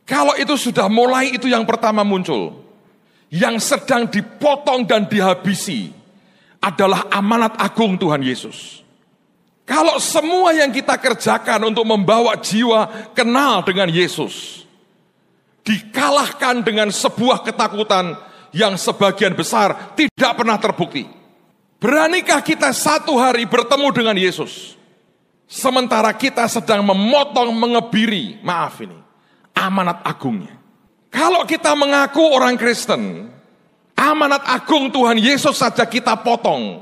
[0.06, 2.62] kalau itu sudah mulai itu yang pertama muncul,
[3.34, 5.90] yang sedang dipotong dan dihabisi
[6.62, 8.86] adalah amanat agung Tuhan Yesus.
[9.66, 14.62] Kalau semua yang kita kerjakan untuk membawa jiwa kenal dengan Yesus,
[15.66, 18.14] dikalahkan dengan sebuah ketakutan
[18.56, 21.04] yang sebagian besar tidak pernah terbukti.
[21.76, 24.80] Beranikah kita satu hari bertemu dengan Yesus?
[25.46, 28.98] Sementara kita sedang memotong, mengebiri, maaf ini,
[29.54, 30.56] amanat agungnya.
[31.12, 33.30] Kalau kita mengaku orang Kristen,
[33.94, 36.82] amanat agung Tuhan Yesus saja kita potong.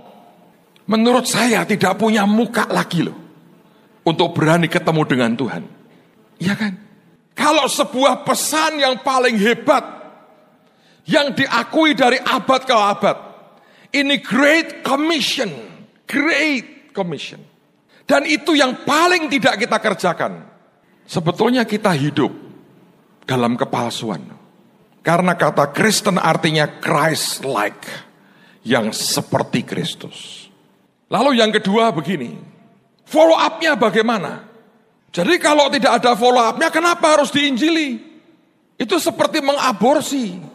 [0.87, 3.17] Menurut saya tidak punya muka lagi loh.
[4.03, 5.63] Untuk berani ketemu dengan Tuhan.
[6.39, 6.75] Iya kan?
[7.31, 10.02] Kalau sebuah pesan yang paling hebat,
[11.07, 13.17] yang diakui dari abad ke abad,
[13.91, 15.51] ini Great Commission,
[16.07, 17.41] Great Commission.
[18.03, 20.43] Dan itu yang paling tidak kita kerjakan.
[21.07, 22.31] Sebetulnya kita hidup
[23.23, 24.23] dalam kepalsuan.
[25.03, 28.13] Karena kata Kristen artinya Christ-like,
[28.63, 30.47] yang seperti Kristus.
[31.11, 32.39] Lalu yang kedua begini,
[33.03, 34.47] follow up-nya bagaimana?
[35.13, 38.01] Jadi kalau tidak ada follow up-nya kenapa harus diinjili?
[38.79, 40.52] Itu seperti mengaborsi.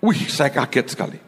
[0.00, 1.20] Wih, saya kaget sekali.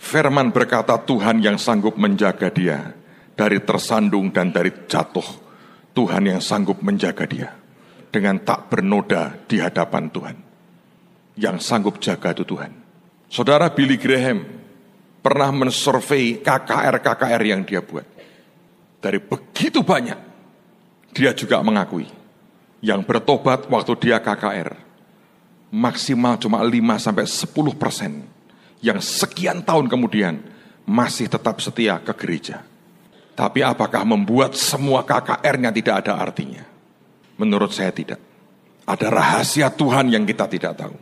[0.00, 2.90] Firman berkata Tuhan yang sanggup menjaga dia
[3.38, 5.52] dari tersandung dan dari jatuh.
[5.94, 7.54] Tuhan yang sanggup menjaga dia
[8.10, 10.36] dengan tak bernoda di hadapan Tuhan.
[11.38, 12.72] Yang sanggup jaga itu Tuhan.
[13.30, 14.42] Saudara Billy Graham
[15.22, 18.06] pernah mensurvei KKR-KKR yang dia buat.
[18.98, 20.18] Dari begitu banyak,
[21.14, 22.10] dia juga mengakui
[22.82, 24.89] yang bertobat waktu dia KKR
[25.70, 28.12] maksimal cuma 5 sampai 10 persen
[28.82, 30.42] yang sekian tahun kemudian
[30.84, 32.66] masih tetap setia ke gereja.
[33.38, 36.66] Tapi apakah membuat semua KKR-nya tidak ada artinya?
[37.40, 38.20] Menurut saya tidak.
[38.84, 40.96] Ada rahasia Tuhan yang kita tidak tahu.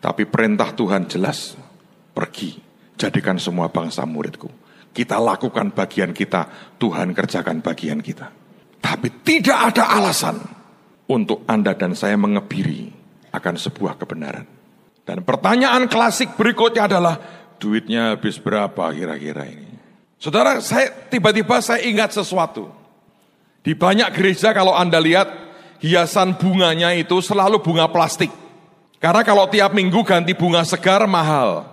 [0.00, 1.58] Tapi perintah Tuhan jelas,
[2.14, 2.56] pergi,
[2.94, 4.48] jadikan semua bangsa muridku.
[4.96, 8.32] Kita lakukan bagian kita, Tuhan kerjakan bagian kita.
[8.80, 10.40] Tapi tidak ada alasan
[11.10, 12.95] untuk Anda dan saya mengebiri
[13.36, 14.48] akan sebuah kebenaran.
[15.06, 17.14] Dan pertanyaan klasik berikutnya adalah,
[17.62, 19.76] duitnya habis berapa kira-kira ini?
[20.16, 22.72] Saudara, saya tiba-tiba saya ingat sesuatu.
[23.60, 25.28] Di banyak gereja kalau Anda lihat
[25.84, 28.32] hiasan bunganya itu selalu bunga plastik.
[28.96, 31.68] Karena kalau tiap minggu ganti bunga segar mahal.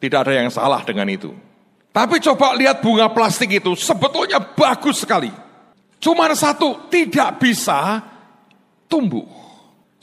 [0.00, 1.30] Tidak ada yang salah dengan itu.
[1.94, 5.30] Tapi coba lihat bunga plastik itu sebetulnya bagus sekali.
[6.02, 8.02] Cuma satu, tidak bisa
[8.90, 9.43] tumbuh.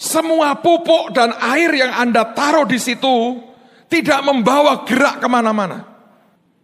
[0.01, 3.37] Semua pupuk dan air yang Anda taruh di situ
[3.85, 5.85] tidak membawa gerak ke mana-mana.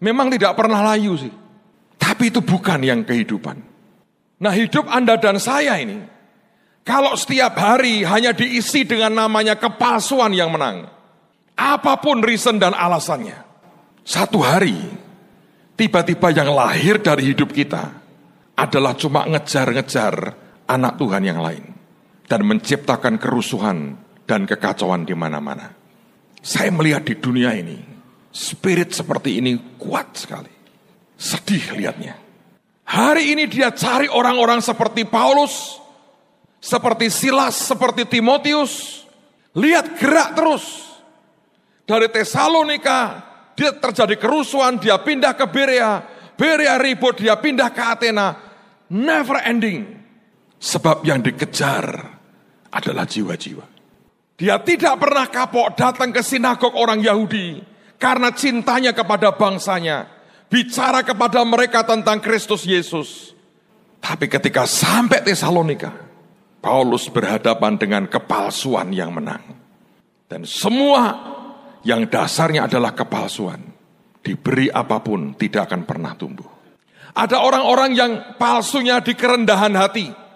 [0.01, 1.29] Memang tidak pernah layu sih.
[2.01, 3.61] Tapi itu bukan yang kehidupan.
[4.41, 6.01] Nah hidup Anda dan saya ini,
[6.81, 10.89] kalau setiap hari hanya diisi dengan namanya kepalsuan yang menang,
[11.53, 13.37] apa pun reason dan alasannya,
[14.01, 14.81] satu hari
[15.77, 18.01] tiba-tiba yang lahir dari hidup kita
[18.57, 20.33] adalah cuma ngejar-ngejar
[20.65, 21.76] anak Tuhan yang lain
[22.27, 23.95] dan menciptakan kerusuhan
[24.27, 25.71] dan kekacauan di mana-mana.
[26.43, 27.79] Saya melihat di dunia ini,
[28.29, 30.51] spirit seperti ini kuat sekali.
[31.17, 32.13] Sedih lihatnya.
[32.87, 35.79] Hari ini dia cari orang-orang seperti Paulus,
[36.61, 39.03] seperti Silas, seperti Timotius.
[39.57, 40.85] Lihat gerak terus.
[41.87, 43.23] Dari Tesalonika,
[43.55, 46.03] dia terjadi kerusuhan, dia pindah ke Berea.
[46.37, 48.27] Berea ribut, dia pindah ke Athena.
[48.93, 49.97] Never ending.
[50.61, 52.16] Sebab yang dikejar
[52.71, 53.65] adalah jiwa-jiwa.
[54.37, 57.57] Dia tidak pernah kapok datang ke sinagog orang Yahudi
[57.97, 60.05] karena cintanya kepada bangsanya
[60.47, 63.33] bicara kepada mereka tentang Kristus Yesus.
[63.97, 65.91] Tapi ketika sampai Tesalonika,
[66.61, 69.41] Paulus berhadapan dengan kepalsuan yang menang.
[70.27, 71.15] Dan semua
[71.87, 73.63] yang dasarnya adalah kepalsuan,
[74.19, 76.47] diberi apa pun tidak akan pernah tumbuh.
[77.17, 80.26] Ada orang-orang yang palsunya di kerendahan hati.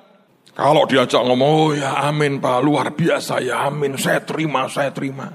[0.51, 5.31] Kalau diajak ngomong, oh ya amin Pak, luar biasa ya amin, saya terima, saya terima.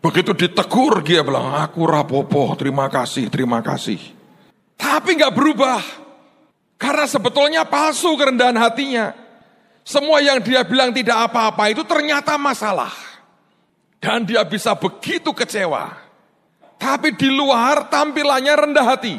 [0.00, 4.00] Begitu ditegur dia bilang, aku rapopo, terima kasih, terima kasih.
[4.76, 5.80] Tapi nggak berubah.
[6.76, 9.16] Karena sebetulnya palsu kerendahan hatinya.
[9.84, 12.92] Semua yang dia bilang tidak apa-apa itu ternyata masalah.
[14.00, 15.96] Dan dia bisa begitu kecewa.
[16.76, 19.16] Tapi di luar tampilannya rendah hati.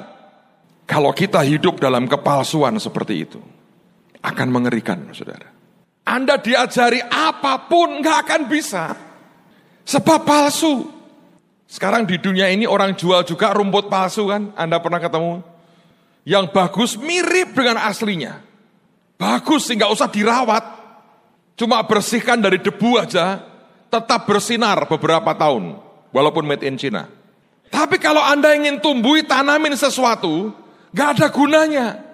[0.86, 3.41] Kalau kita hidup dalam kepalsuan seperti itu,
[4.26, 5.53] akan mengerikan, saudara.
[6.05, 8.93] Anda diajari apa pun nggak akan bisa.
[9.86, 10.86] Sebab palsu.
[11.65, 14.53] Sekarang di dunia ini orang jual juga rumput palsu kan?
[14.53, 15.41] Anda pernah ketemu?
[16.26, 18.41] Yang bagus mirip dengan aslinya.
[19.17, 20.61] Bagus sehingga usah dirawat.
[21.57, 23.41] Cuma bersihkan dari debu aja,
[23.89, 25.82] tetap bersinar beberapa tahun.
[26.13, 27.09] Walaupun made in China.
[27.73, 30.53] Tapi kalau Anda ingin tumbuhi tanamin sesuatu,
[30.93, 32.05] gak ada gunanya.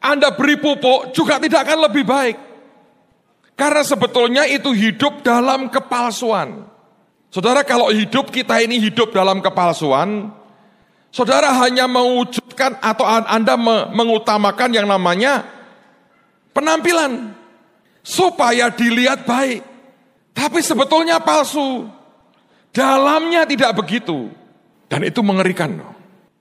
[0.00, 2.36] Anda beri pupuk juga tidak akan lebih baik.
[3.52, 6.64] Karena sebetulnya itu hidup dalam kepalsuan.
[7.28, 10.32] Saudara kalau hidup kita ini hidup dalam kepalsuan,
[11.12, 13.60] saudara hanya mewujudkan atau Anda
[13.92, 15.44] mengutamakan yang namanya
[16.56, 17.36] penampilan.
[18.00, 19.60] Supaya dilihat baik.
[20.32, 21.84] Tapi sebetulnya palsu.
[22.72, 24.32] Dalamnya tidak begitu.
[24.88, 25.84] Dan itu mengerikan.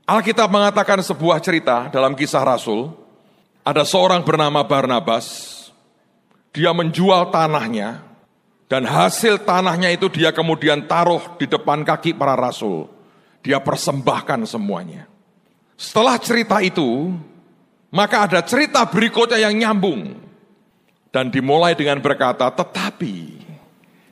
[0.08, 3.09] Alkitab mengatakan sebuah cerita dalam kisah Rasul.
[3.70, 5.54] Ada seorang bernama Barnabas
[6.50, 8.02] dia menjual tanahnya
[8.66, 12.90] dan hasil tanahnya itu dia kemudian taruh di depan kaki para rasul.
[13.46, 15.06] Dia persembahkan semuanya.
[15.78, 17.14] Setelah cerita itu,
[17.94, 20.18] maka ada cerita berikutnya yang nyambung.
[21.14, 23.16] Dan dimulai dengan berkata, tetapi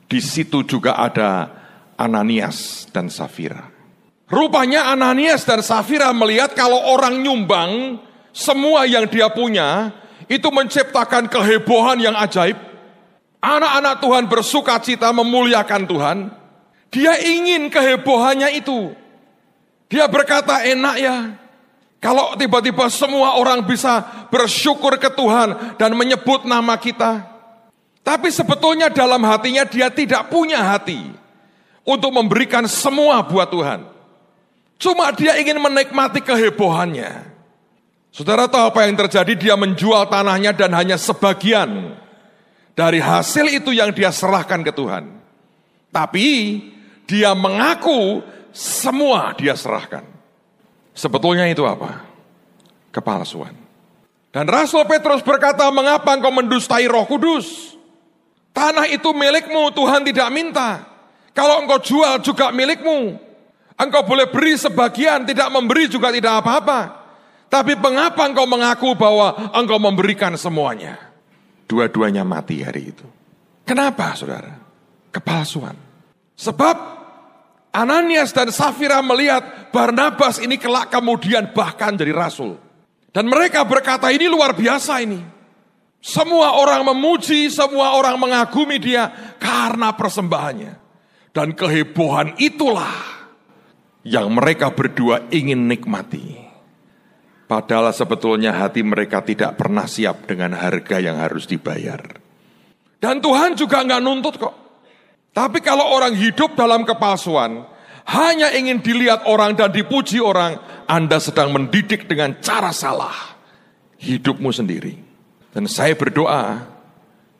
[0.06, 1.50] di situ juga ada
[1.98, 3.66] Ananias dan Safira.
[4.30, 8.06] Rupanya Ananias dan Safira melihat kalau orang nyumbang
[8.38, 9.90] semua yang dia punya,
[10.30, 12.54] itu menciptakan kehebohan yang ajaib.
[13.42, 16.18] Anak-anak Tuhan bersuka cita memuliakan Tuhan.
[16.94, 18.94] Dia ingin kehebohannya itu.
[19.90, 21.16] Dia berkata enak ya.
[21.98, 27.26] Kalau tiba-tiba semua orang bisa bersyukur ke Tuhan dan menyebut nama kita.
[28.06, 31.10] Tapi sebetulnya dalam hatinya dia tidak punya hati
[31.82, 33.82] untuk memberikan semua buat Tuhan.
[34.78, 37.37] Cuma dia ingin menikmati kehebohannya.
[38.18, 39.32] Saudara tahu apa yang terjadi?
[39.38, 41.94] Dia menjual tanahnya dan hanya sebagian
[42.74, 45.06] dari hasil itu yang dia serahkan ke Tuhan.
[45.94, 46.26] Tapi
[47.06, 50.02] dia mengaku semua dia serahkan.
[50.98, 52.02] Sebetulnya itu apa?
[52.90, 53.54] Kepalsuan.
[54.34, 57.78] Dan Rasul Petrus berkata, mengapa engkau mendustai roh kudus?
[58.50, 60.82] Tanah itu milikmu, Tuhan tidak minta.
[61.30, 63.14] Kalau engkau jual juga milikmu.
[63.78, 66.97] Engkau boleh beri sebagian, tidak memberi juga tidak apa-apa.
[67.48, 71.00] Tapi mengapa engkau mengaku bahwa engkau memberikan semuanya?
[71.64, 73.04] Dua-duanya mati hari itu.
[73.64, 74.56] Kenapa saudara?
[75.08, 75.76] Kepalsuan.
[76.36, 76.76] Sebab
[77.72, 82.56] Ananias dan Safira melihat Barnabas ini kelak kemudian bahkan jadi rasul.
[83.12, 85.20] Dan mereka berkata ini luar biasa ini.
[85.98, 90.72] Semua orang memuji, semua orang mengagumi dia karena persembahannya.
[91.34, 92.96] Dan kehebohan itulah
[94.06, 96.47] yang mereka berdua ingin nikmati.
[97.48, 101.96] Padahal sebetulnya hati mereka tidak pernah siap dengan harga yang harus dibayar.
[103.00, 104.54] Dan Tuhan juga nggak nuntut kok.
[105.32, 107.64] Tapi kalau orang hidup dalam kepalsuan,
[108.12, 113.38] hanya ingin dilihat orang dan dipuji orang, Anda sedang mendidik dengan cara salah
[113.96, 115.00] hidupmu sendiri.
[115.48, 116.68] Dan saya berdoa,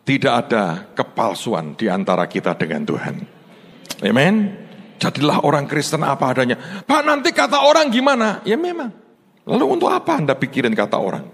[0.08, 3.14] tidak ada kepalsuan di antara kita dengan Tuhan.
[4.08, 4.34] Amen.
[4.96, 6.56] Jadilah orang Kristen apa adanya.
[6.84, 8.40] Pak nanti kata orang gimana?
[8.48, 9.07] Ya memang.
[9.48, 11.24] Lalu untuk apa Anda pikirin kata orang?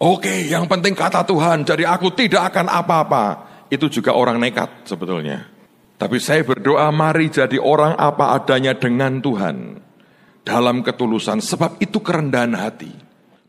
[0.00, 3.24] Oke, yang penting kata Tuhan, jadi aku tidak akan apa-apa.
[3.68, 5.44] Itu juga orang nekat sebetulnya.
[6.00, 9.76] Tapi saya berdoa mari jadi orang apa adanya dengan Tuhan.
[10.40, 12.88] Dalam ketulusan, sebab itu kerendahan hati.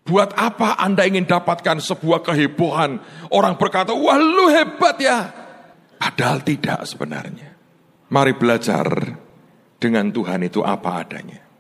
[0.04, 3.00] Buat apa Anda ingin dapatkan sebuah kehebohan?
[3.32, 5.32] Orang berkata, wah lu hebat ya.
[5.96, 7.56] Padahal tidak sebenarnya.
[8.12, 8.92] Mari belajar
[9.80, 11.51] dengan Tuhan itu apa adanya.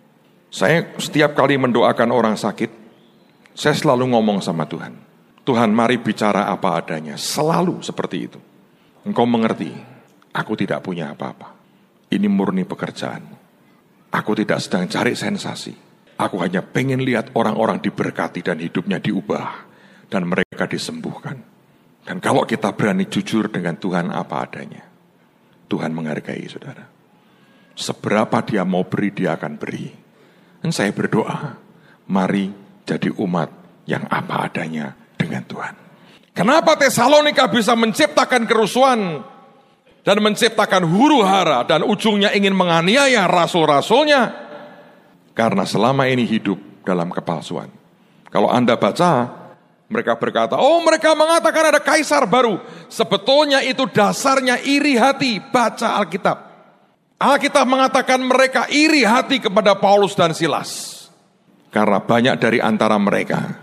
[0.52, 2.68] Saya setiap kali mendoakan orang sakit,
[3.56, 4.92] saya selalu ngomong sama Tuhan.
[5.48, 8.40] Tuhan mari bicara apa adanya, selalu seperti itu.
[9.08, 9.72] Engkau mengerti,
[10.36, 11.56] aku tidak punya apa-apa.
[12.12, 13.24] Ini murni pekerjaan.
[14.12, 15.72] Aku tidak sedang cari sensasi.
[16.20, 19.72] Aku hanya pengen lihat orang-orang diberkati dan hidupnya diubah.
[20.12, 21.40] Dan mereka disembuhkan.
[22.04, 24.84] Dan kalau kita berani jujur dengan Tuhan apa adanya.
[25.72, 26.84] Tuhan menghargai saudara.
[27.72, 30.01] Seberapa dia mau beri, dia akan beri.
[30.62, 31.58] Dan saya berdoa,
[32.06, 32.54] mari
[32.86, 33.50] jadi umat
[33.90, 35.74] yang apa adanya dengan Tuhan.
[36.32, 39.26] Kenapa Tesalonika bisa menciptakan kerusuhan
[40.06, 44.32] dan menciptakan huru hara dan ujungnya ingin menganiaya rasul-rasulnya?
[45.34, 47.68] Karena selama ini hidup dalam kepalsuan.
[48.32, 49.28] Kalau Anda baca,
[49.92, 52.64] mereka berkata, oh mereka mengatakan ada kaisar baru.
[52.88, 56.51] Sebetulnya itu dasarnya iri hati, baca Alkitab.
[57.22, 61.06] Alkitab mengatakan mereka iri hati kepada Paulus dan Silas.
[61.70, 63.62] Karena banyak dari antara mereka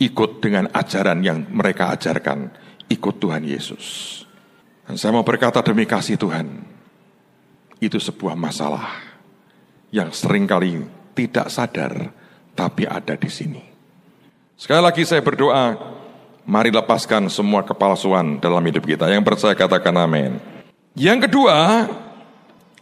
[0.00, 2.48] ikut dengan ajaran yang mereka ajarkan,
[2.88, 3.84] ikut Tuhan Yesus.
[4.88, 6.48] Dan saya mau berkata demi kasih Tuhan,
[7.76, 8.88] itu sebuah masalah
[9.92, 10.80] yang sering kali
[11.12, 11.92] tidak sadar,
[12.56, 13.62] tapi ada di sini.
[14.56, 15.76] Sekali lagi saya berdoa,
[16.48, 19.12] mari lepaskan semua kepalsuan dalam hidup kita.
[19.12, 20.40] Yang percaya katakan amin.
[20.98, 21.86] Yang kedua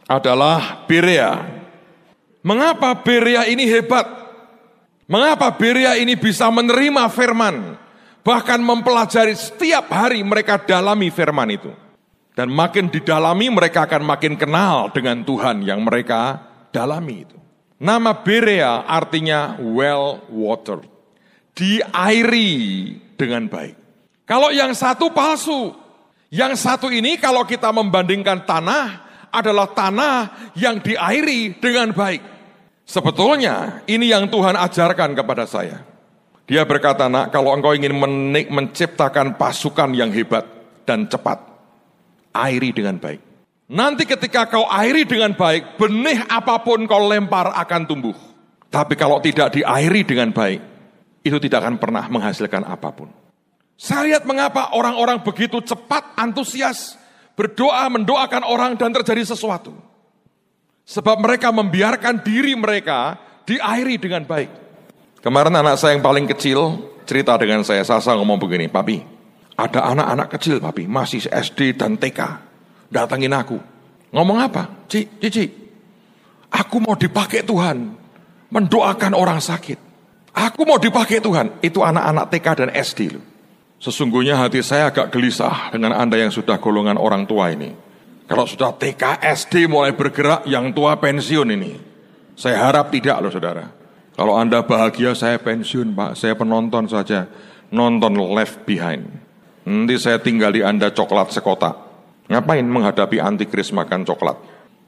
[0.07, 1.43] adalah Berea.
[2.47, 4.07] Mengapa Berea ini hebat?
[5.11, 7.75] Mengapa Berea ini bisa menerima firman?
[8.23, 11.71] Bahkan mempelajari setiap hari mereka dalami firman itu.
[12.35, 16.43] Dan makin didalami mereka akan makin kenal dengan Tuhan yang mereka
[16.75, 17.39] dalami itu.
[17.79, 20.85] Nama Berea artinya well water.
[21.57, 22.53] Diairi
[23.17, 23.77] dengan baik.
[24.29, 25.73] Kalau yang satu palsu,
[26.29, 29.06] yang satu ini kalau kita membandingkan tanah
[29.37, 30.17] adalah tanah
[30.57, 32.23] yang diairi dengan baik.
[32.87, 35.85] Sebetulnya ini yang Tuhan ajarkan kepada saya.
[36.47, 40.47] Dia berkata, nak kalau engkau ingin menik, menciptakan pasukan yang hebat
[40.87, 41.43] dan cepat,
[42.31, 43.19] airi dengan baik.
[43.67, 48.15] Nanti ketika kau airi dengan baik, benih apa pun kau lempar akan tumbuh.
[48.71, 50.63] Tapi kalau tidak diairi dengan baik,
[51.27, 53.11] itu tidak akan pernah menghasilkan apa pun.
[53.75, 56.95] Saya lihat mengapa orang-orang begitu cepat antusias,
[57.37, 59.77] berdoa, mendoakan orang dan terjadi sesuatu.
[60.89, 64.51] Sebab mereka membiarkan diri mereka diairi dengan baik.
[65.21, 69.03] Kemarin anak saya yang paling kecil cerita dengan saya, Sasa ngomong begini, Papi,
[69.55, 72.21] ada anak-anak kecil Papi, masih SD dan TK,
[72.91, 73.59] datangin aku.
[74.15, 74.87] Ngomong apa?
[74.87, 75.45] Cici, Cici,
[76.51, 77.93] aku mau dipakai Tuhan,
[78.51, 79.79] mendoakan orang sakit.
[80.37, 83.36] Aku mau dipakai Tuhan, itu anak-anak TK dan SD loh.
[83.77, 87.77] Sesungguhnya hati saya agak gelisah dengan Anda yang sudah golongan orang tua ini.
[88.27, 91.73] Kalau sudah TK, SD mulai bergerak, yang tua pensiun ini.
[92.35, 93.71] Saya harap tidak loh saudara.
[94.17, 96.19] Kalau Anda bahagia, saya pensiun Pak.
[96.19, 97.29] Saya penonton saja.
[97.71, 99.07] Nonton left behind.
[99.67, 101.75] Nanti saya tinggal di Anda coklat sekotak.
[102.27, 104.35] Ngapain menghadapi antikris makan coklat?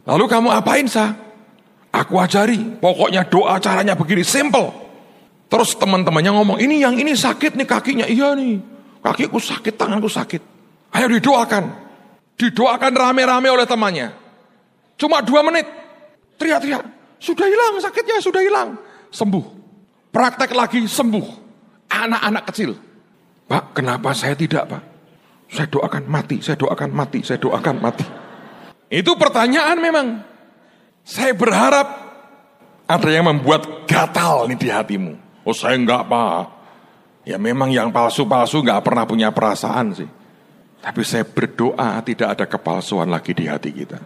[0.09, 1.15] Lalu kamu apain sah?
[1.95, 2.81] Aku ajari.
[2.81, 4.71] Pokoknya doa caranya begini, simple.
[5.49, 8.07] Terus teman-temannya ngomong, ini yang ini sakit nih kakinya.
[8.07, 8.61] Iya nih,
[9.03, 10.43] kakiku sakit, tanganku sakit.
[10.95, 11.65] Ayo didoakan.
[12.39, 14.09] Didoakan rame-rame oleh temannya.
[14.99, 15.67] Cuma dua menit.
[16.39, 16.85] Teriak-teriak.
[17.19, 18.79] Sudah hilang sakitnya, sudah hilang.
[19.11, 19.45] Sembuh.
[20.15, 21.27] Praktek lagi sembuh.
[21.91, 22.71] Anak-anak kecil.
[23.49, 24.83] Pak, kenapa saya tidak, Pak?
[25.49, 28.05] Saya doakan mati, saya doakan mati, saya doakan mati.
[28.93, 30.07] Itu pertanyaan memang.
[31.09, 31.89] Saya berharap
[32.85, 35.13] ada yang membuat gatal nih di hatimu.
[35.49, 36.58] Oh saya enggak, Pak.
[37.29, 40.09] Ya memang yang palsu-palsu enggak pernah punya perasaan sih.
[40.81, 44.01] Tapi saya berdoa tidak ada kepalsuan lagi di hati kita.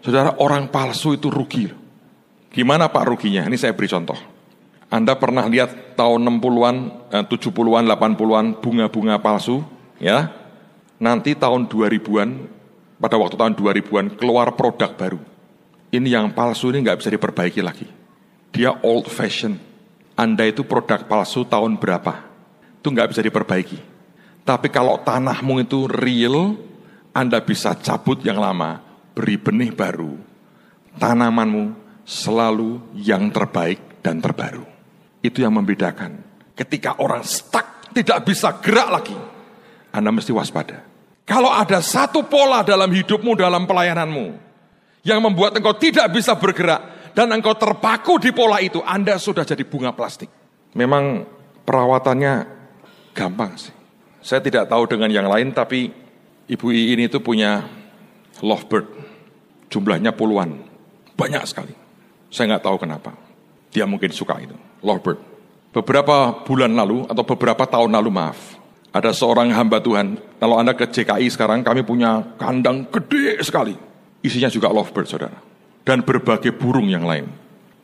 [0.00, 1.68] Saudara, orang palsu itu rugi.
[2.48, 3.44] Gimana Pak ruginya?
[3.44, 4.16] Ini saya beri contoh.
[4.88, 6.76] Anda pernah lihat tahun 60-an,
[7.28, 9.60] 70-an, 80-an bunga-bunga palsu?
[10.00, 10.32] Ya,
[10.96, 12.30] nanti tahun 2000-an,
[13.02, 15.20] pada waktu tahun 2000-an keluar produk baru.
[15.90, 17.84] Ini yang palsu ini nggak bisa diperbaiki lagi.
[18.54, 19.58] Dia old fashion.
[20.16, 22.25] Anda itu produk palsu tahun berapa?
[22.86, 23.96] Itu nggak bisa diperbaiki
[24.46, 26.54] tapi kalau tanahmu itu real,
[27.10, 28.78] Anda bisa cabut yang lama,
[29.10, 30.14] beri benih baru.
[31.02, 31.74] Tanamanmu
[32.06, 34.62] selalu yang terbaik dan terbaru.
[35.18, 36.22] Itu yang membedakan.
[36.54, 39.18] Ketika orang stuck, tidak bisa gerak lagi,
[39.90, 40.86] Anda mesti waspada.
[41.26, 44.26] Kalau ada satu pola dalam hidupmu, dalam pelayananmu,
[45.02, 49.66] yang membuat engkau tidak bisa bergerak, dan engkau terpaku di pola itu, Anda sudah jadi
[49.66, 50.30] bunga plastik.
[50.78, 51.26] Memang
[51.66, 52.55] perawatannya
[53.16, 53.72] gampang sih.
[54.20, 55.88] Saya tidak tahu dengan yang lain, tapi
[56.46, 57.66] Ibu ini itu punya
[58.38, 58.86] lovebird.
[59.66, 60.62] Jumlahnya puluhan.
[61.18, 61.74] Banyak sekali.
[62.30, 63.10] Saya nggak tahu kenapa.
[63.74, 64.54] Dia mungkin suka itu.
[64.78, 65.18] Lovebird.
[65.74, 68.38] Beberapa bulan lalu, atau beberapa tahun lalu, maaf.
[68.94, 70.22] Ada seorang hamba Tuhan.
[70.38, 73.74] Kalau Anda ke JKI sekarang, kami punya kandang gede sekali.
[74.22, 75.38] Isinya juga lovebird, saudara.
[75.82, 77.26] Dan berbagai burung yang lain.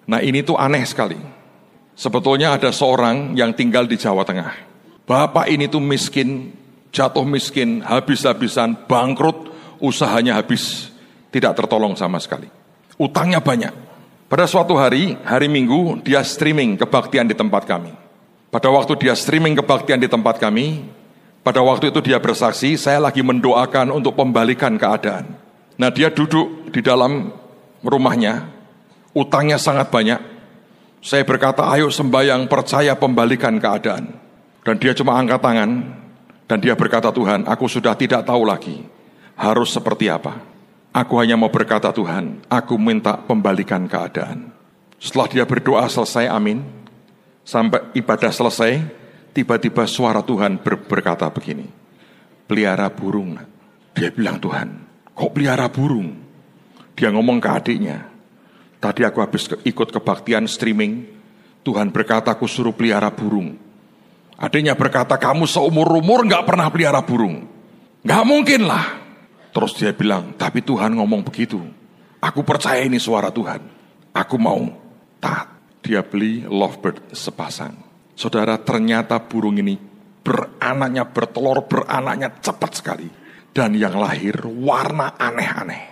[0.06, 1.18] Nah ini tuh aneh sekali.
[1.98, 4.71] Sebetulnya ada seorang yang tinggal di Jawa Tengah
[5.02, 6.54] Bapak ini tuh miskin,
[6.94, 9.50] jatuh miskin, habis-habisan, bangkrut,
[9.82, 10.94] usahanya habis,
[11.34, 12.46] tidak tertolong sama sekali.
[12.94, 13.74] Utangnya banyak.
[14.30, 17.92] Pada suatu hari, hari Minggu, dia streaming kebaktian di tempat kami.
[18.48, 20.86] Pada waktu dia streaming kebaktian di tempat kami,
[21.42, 25.34] pada waktu itu dia bersaksi, saya lagi mendoakan untuk pembalikan keadaan.
[25.74, 27.34] Nah dia duduk di dalam
[27.82, 28.46] rumahnya,
[29.10, 30.20] utangnya sangat banyak.
[31.02, 34.21] Saya berkata, ayo sembayang percaya pembalikan keadaan.
[34.62, 35.70] Dan dia cuma angkat tangan
[36.46, 38.86] dan dia berkata Tuhan, aku sudah tidak tahu lagi
[39.34, 40.38] harus seperti apa.
[40.92, 44.52] Aku hanya mau berkata Tuhan, aku minta pembalikan keadaan.
[45.00, 46.62] Setelah dia berdoa selesai, amin.
[47.42, 48.78] Sampai ibadah selesai,
[49.34, 51.66] tiba-tiba suara Tuhan ber berkata begini,
[52.46, 53.34] pelihara burung.
[53.96, 54.68] Dia bilang Tuhan,
[55.16, 56.12] kok pelihara burung?
[56.92, 58.04] Dia ngomong ke adiknya,
[58.78, 61.08] tadi aku habis ikut kebaktian streaming,
[61.64, 63.71] Tuhan berkata aku suruh pelihara burung.
[64.42, 67.46] Adiknya berkata, kamu seumur-umur nggak pernah pelihara burung.
[68.02, 68.86] Nggak mungkin lah.
[69.54, 71.62] Terus dia bilang, tapi Tuhan ngomong begitu.
[72.18, 73.62] Aku percaya ini suara Tuhan.
[74.10, 74.66] Aku mau
[75.22, 75.46] taat.
[75.82, 77.74] Dia beli lovebird sepasang.
[78.18, 79.78] Saudara, ternyata burung ini
[80.26, 83.06] beranaknya, bertelur, beranaknya cepat sekali.
[83.54, 85.82] Dan yang lahir warna aneh-aneh.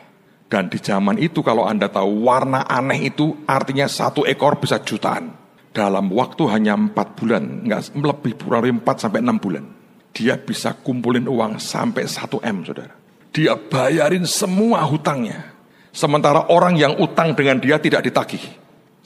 [0.51, 5.40] Dan di zaman itu kalau Anda tahu warna aneh itu artinya satu ekor bisa jutaan.
[5.71, 9.63] Dalam waktu hanya empat bulan, nggak lebih kurang empat sampai enam bulan.
[10.11, 12.91] Dia bisa kumpulin uang sampai satu M, saudara.
[13.31, 15.55] Dia bayarin semua hutangnya.
[15.95, 18.43] Sementara orang yang utang dengan dia tidak ditagih.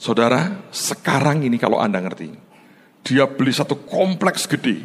[0.01, 2.33] Saudara, sekarang ini kalau Anda ngerti,
[3.05, 4.81] dia beli satu kompleks gede,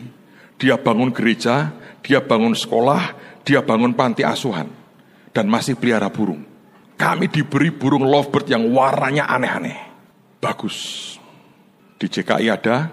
[0.60, 1.72] dia bangun gereja,
[2.04, 4.68] dia bangun sekolah, dia bangun panti asuhan,
[5.32, 6.44] dan masih pelihara burung.
[7.00, 9.76] Kami diberi burung lovebird yang warnanya aneh-aneh.
[10.40, 11.19] Bagus.
[12.00, 12.88] Di CKI ada,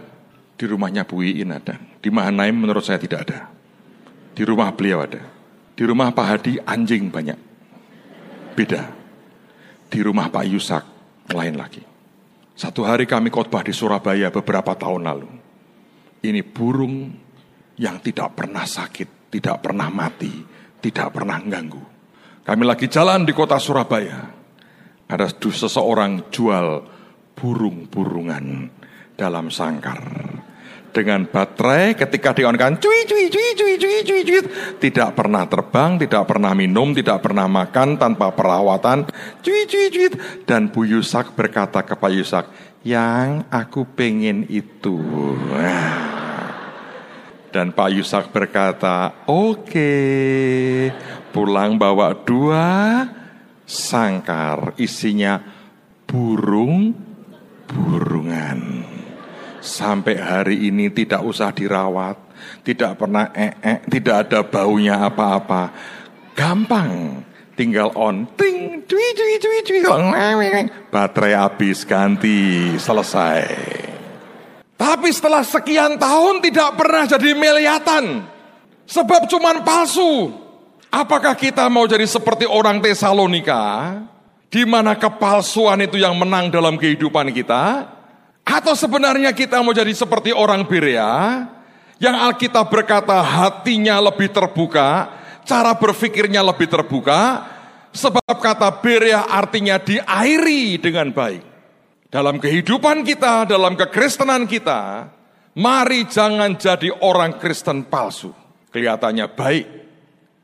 [0.59, 1.79] di rumahnya Bu Iin ada.
[2.03, 3.47] Di Mahanaim menurut saya tidak ada.
[4.35, 5.23] Di rumah beliau ada.
[5.77, 7.39] Di rumah Pak Hadi anjing banyak.
[8.51, 8.83] Beda.
[9.87, 10.83] Di rumah Pak Yusak
[11.31, 11.79] lain lagi.
[12.57, 15.29] Satu hari kami khotbah di Surabaya beberapa tahun lalu.
[16.27, 17.07] Ini burung
[17.77, 20.33] yang tidak pernah sakit, tidak pernah mati,
[20.81, 21.83] tidak pernah mengganggu.
[22.43, 24.35] Kami lagi jalan di kota Surabaya.
[25.07, 26.83] Ada seseorang jual
[27.37, 28.67] burung-burungan
[29.18, 29.99] dalam sangkar.
[30.93, 34.41] Dengan baterai ketika dionkan cuy cuy cuy cuy cuy cuy cuy
[34.82, 39.05] tidak pernah terbang, tidak pernah minum, tidak pernah makan tanpa perawatan
[39.45, 40.09] cuy cuy cuy
[40.47, 42.45] dan Bu Yusak berkata ke Pak Yusak
[42.82, 44.97] yang aku pengen itu.
[47.47, 50.91] Dan Pak Yusak berkata oke okay.
[51.32, 53.05] pulang bawa dua
[53.65, 55.41] sangkar isinya
[56.05, 56.95] burung
[57.68, 58.96] burungan
[59.68, 62.15] sampai hari ini tidak usah dirawat,
[62.63, 63.28] tidak pernah
[63.91, 65.76] tidak ada baunya apa-apa.
[66.32, 67.22] Gampang,
[67.59, 69.80] tinggal on, ting, cui, cui, cui, cui,
[70.88, 73.43] baterai habis ganti, selesai.
[74.78, 78.22] Tapi setelah sekian tahun tidak pernah jadi meliatan.
[78.88, 80.32] Sebab cuman palsu.
[80.88, 83.99] Apakah kita mau jadi seperti orang Tesalonika?
[84.47, 87.96] Di mana kepalsuan itu yang menang dalam kehidupan kita?
[88.47, 91.43] Atau sebenarnya kita mau jadi seperti orang Berea
[91.99, 95.11] yang Alkitab berkata hatinya lebih terbuka,
[95.43, 97.43] cara berpikirnya lebih terbuka,
[97.91, 101.43] sebab kata Berea artinya diairi dengan baik.
[102.07, 105.11] Dalam kehidupan kita, dalam kekristenan kita,
[105.59, 108.31] mari jangan jadi orang Kristen palsu.
[108.71, 109.65] Kelihatannya baik,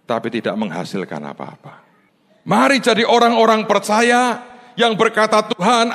[0.03, 1.79] tapi tidak menghasilkan apa-apa.
[2.43, 4.43] Mari jadi orang-orang percaya
[4.75, 5.87] yang berkata Tuhan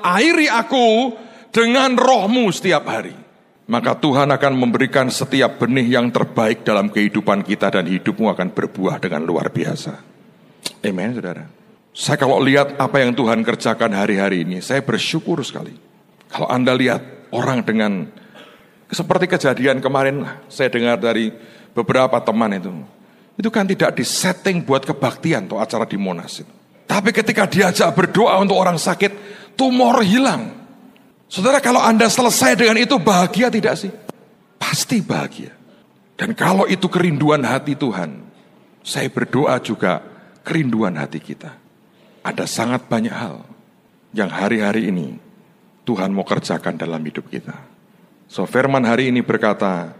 [0.00, 1.12] airi aku
[1.50, 3.14] dengan rohmu setiap hari.
[3.70, 8.98] Maka Tuhan akan memberikan setiap benih yang terbaik dalam kehidupan kita dan hidupmu akan berbuah
[8.98, 9.94] dengan luar biasa.
[10.82, 11.46] Amen, saudara.
[11.94, 15.74] Saya kalau lihat apa yang Tuhan kerjakan hari-hari ini, saya bersyukur sekali.
[16.26, 18.10] Kalau Anda lihat orang dengan
[18.90, 21.30] seperti kejadian kemarin, saya dengar dari
[21.70, 22.74] beberapa teman itu,
[23.38, 26.52] itu kan tidak disetting buat kebaktian atau acara di Monas itu.
[26.90, 29.14] Tapi ketika diajak berdoa untuk orang sakit,
[29.54, 30.59] tumor hilang.
[31.30, 33.94] Saudara kalau Anda selesai dengan itu bahagia tidak sih?
[34.58, 35.54] Pasti bahagia.
[36.18, 38.26] Dan kalau itu kerinduan hati Tuhan,
[38.82, 40.02] saya berdoa juga
[40.42, 41.54] kerinduan hati kita.
[42.26, 43.46] Ada sangat banyak hal
[44.10, 45.16] yang hari-hari ini
[45.86, 47.54] Tuhan mau kerjakan dalam hidup kita.
[48.26, 49.94] So firman hari ini berkata,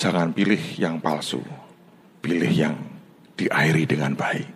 [0.00, 1.44] jangan pilih yang palsu,
[2.24, 2.76] pilih yang
[3.36, 4.48] diairi dengan baik.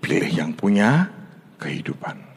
[0.00, 1.12] Pilih yang punya
[1.60, 2.27] kehidupan.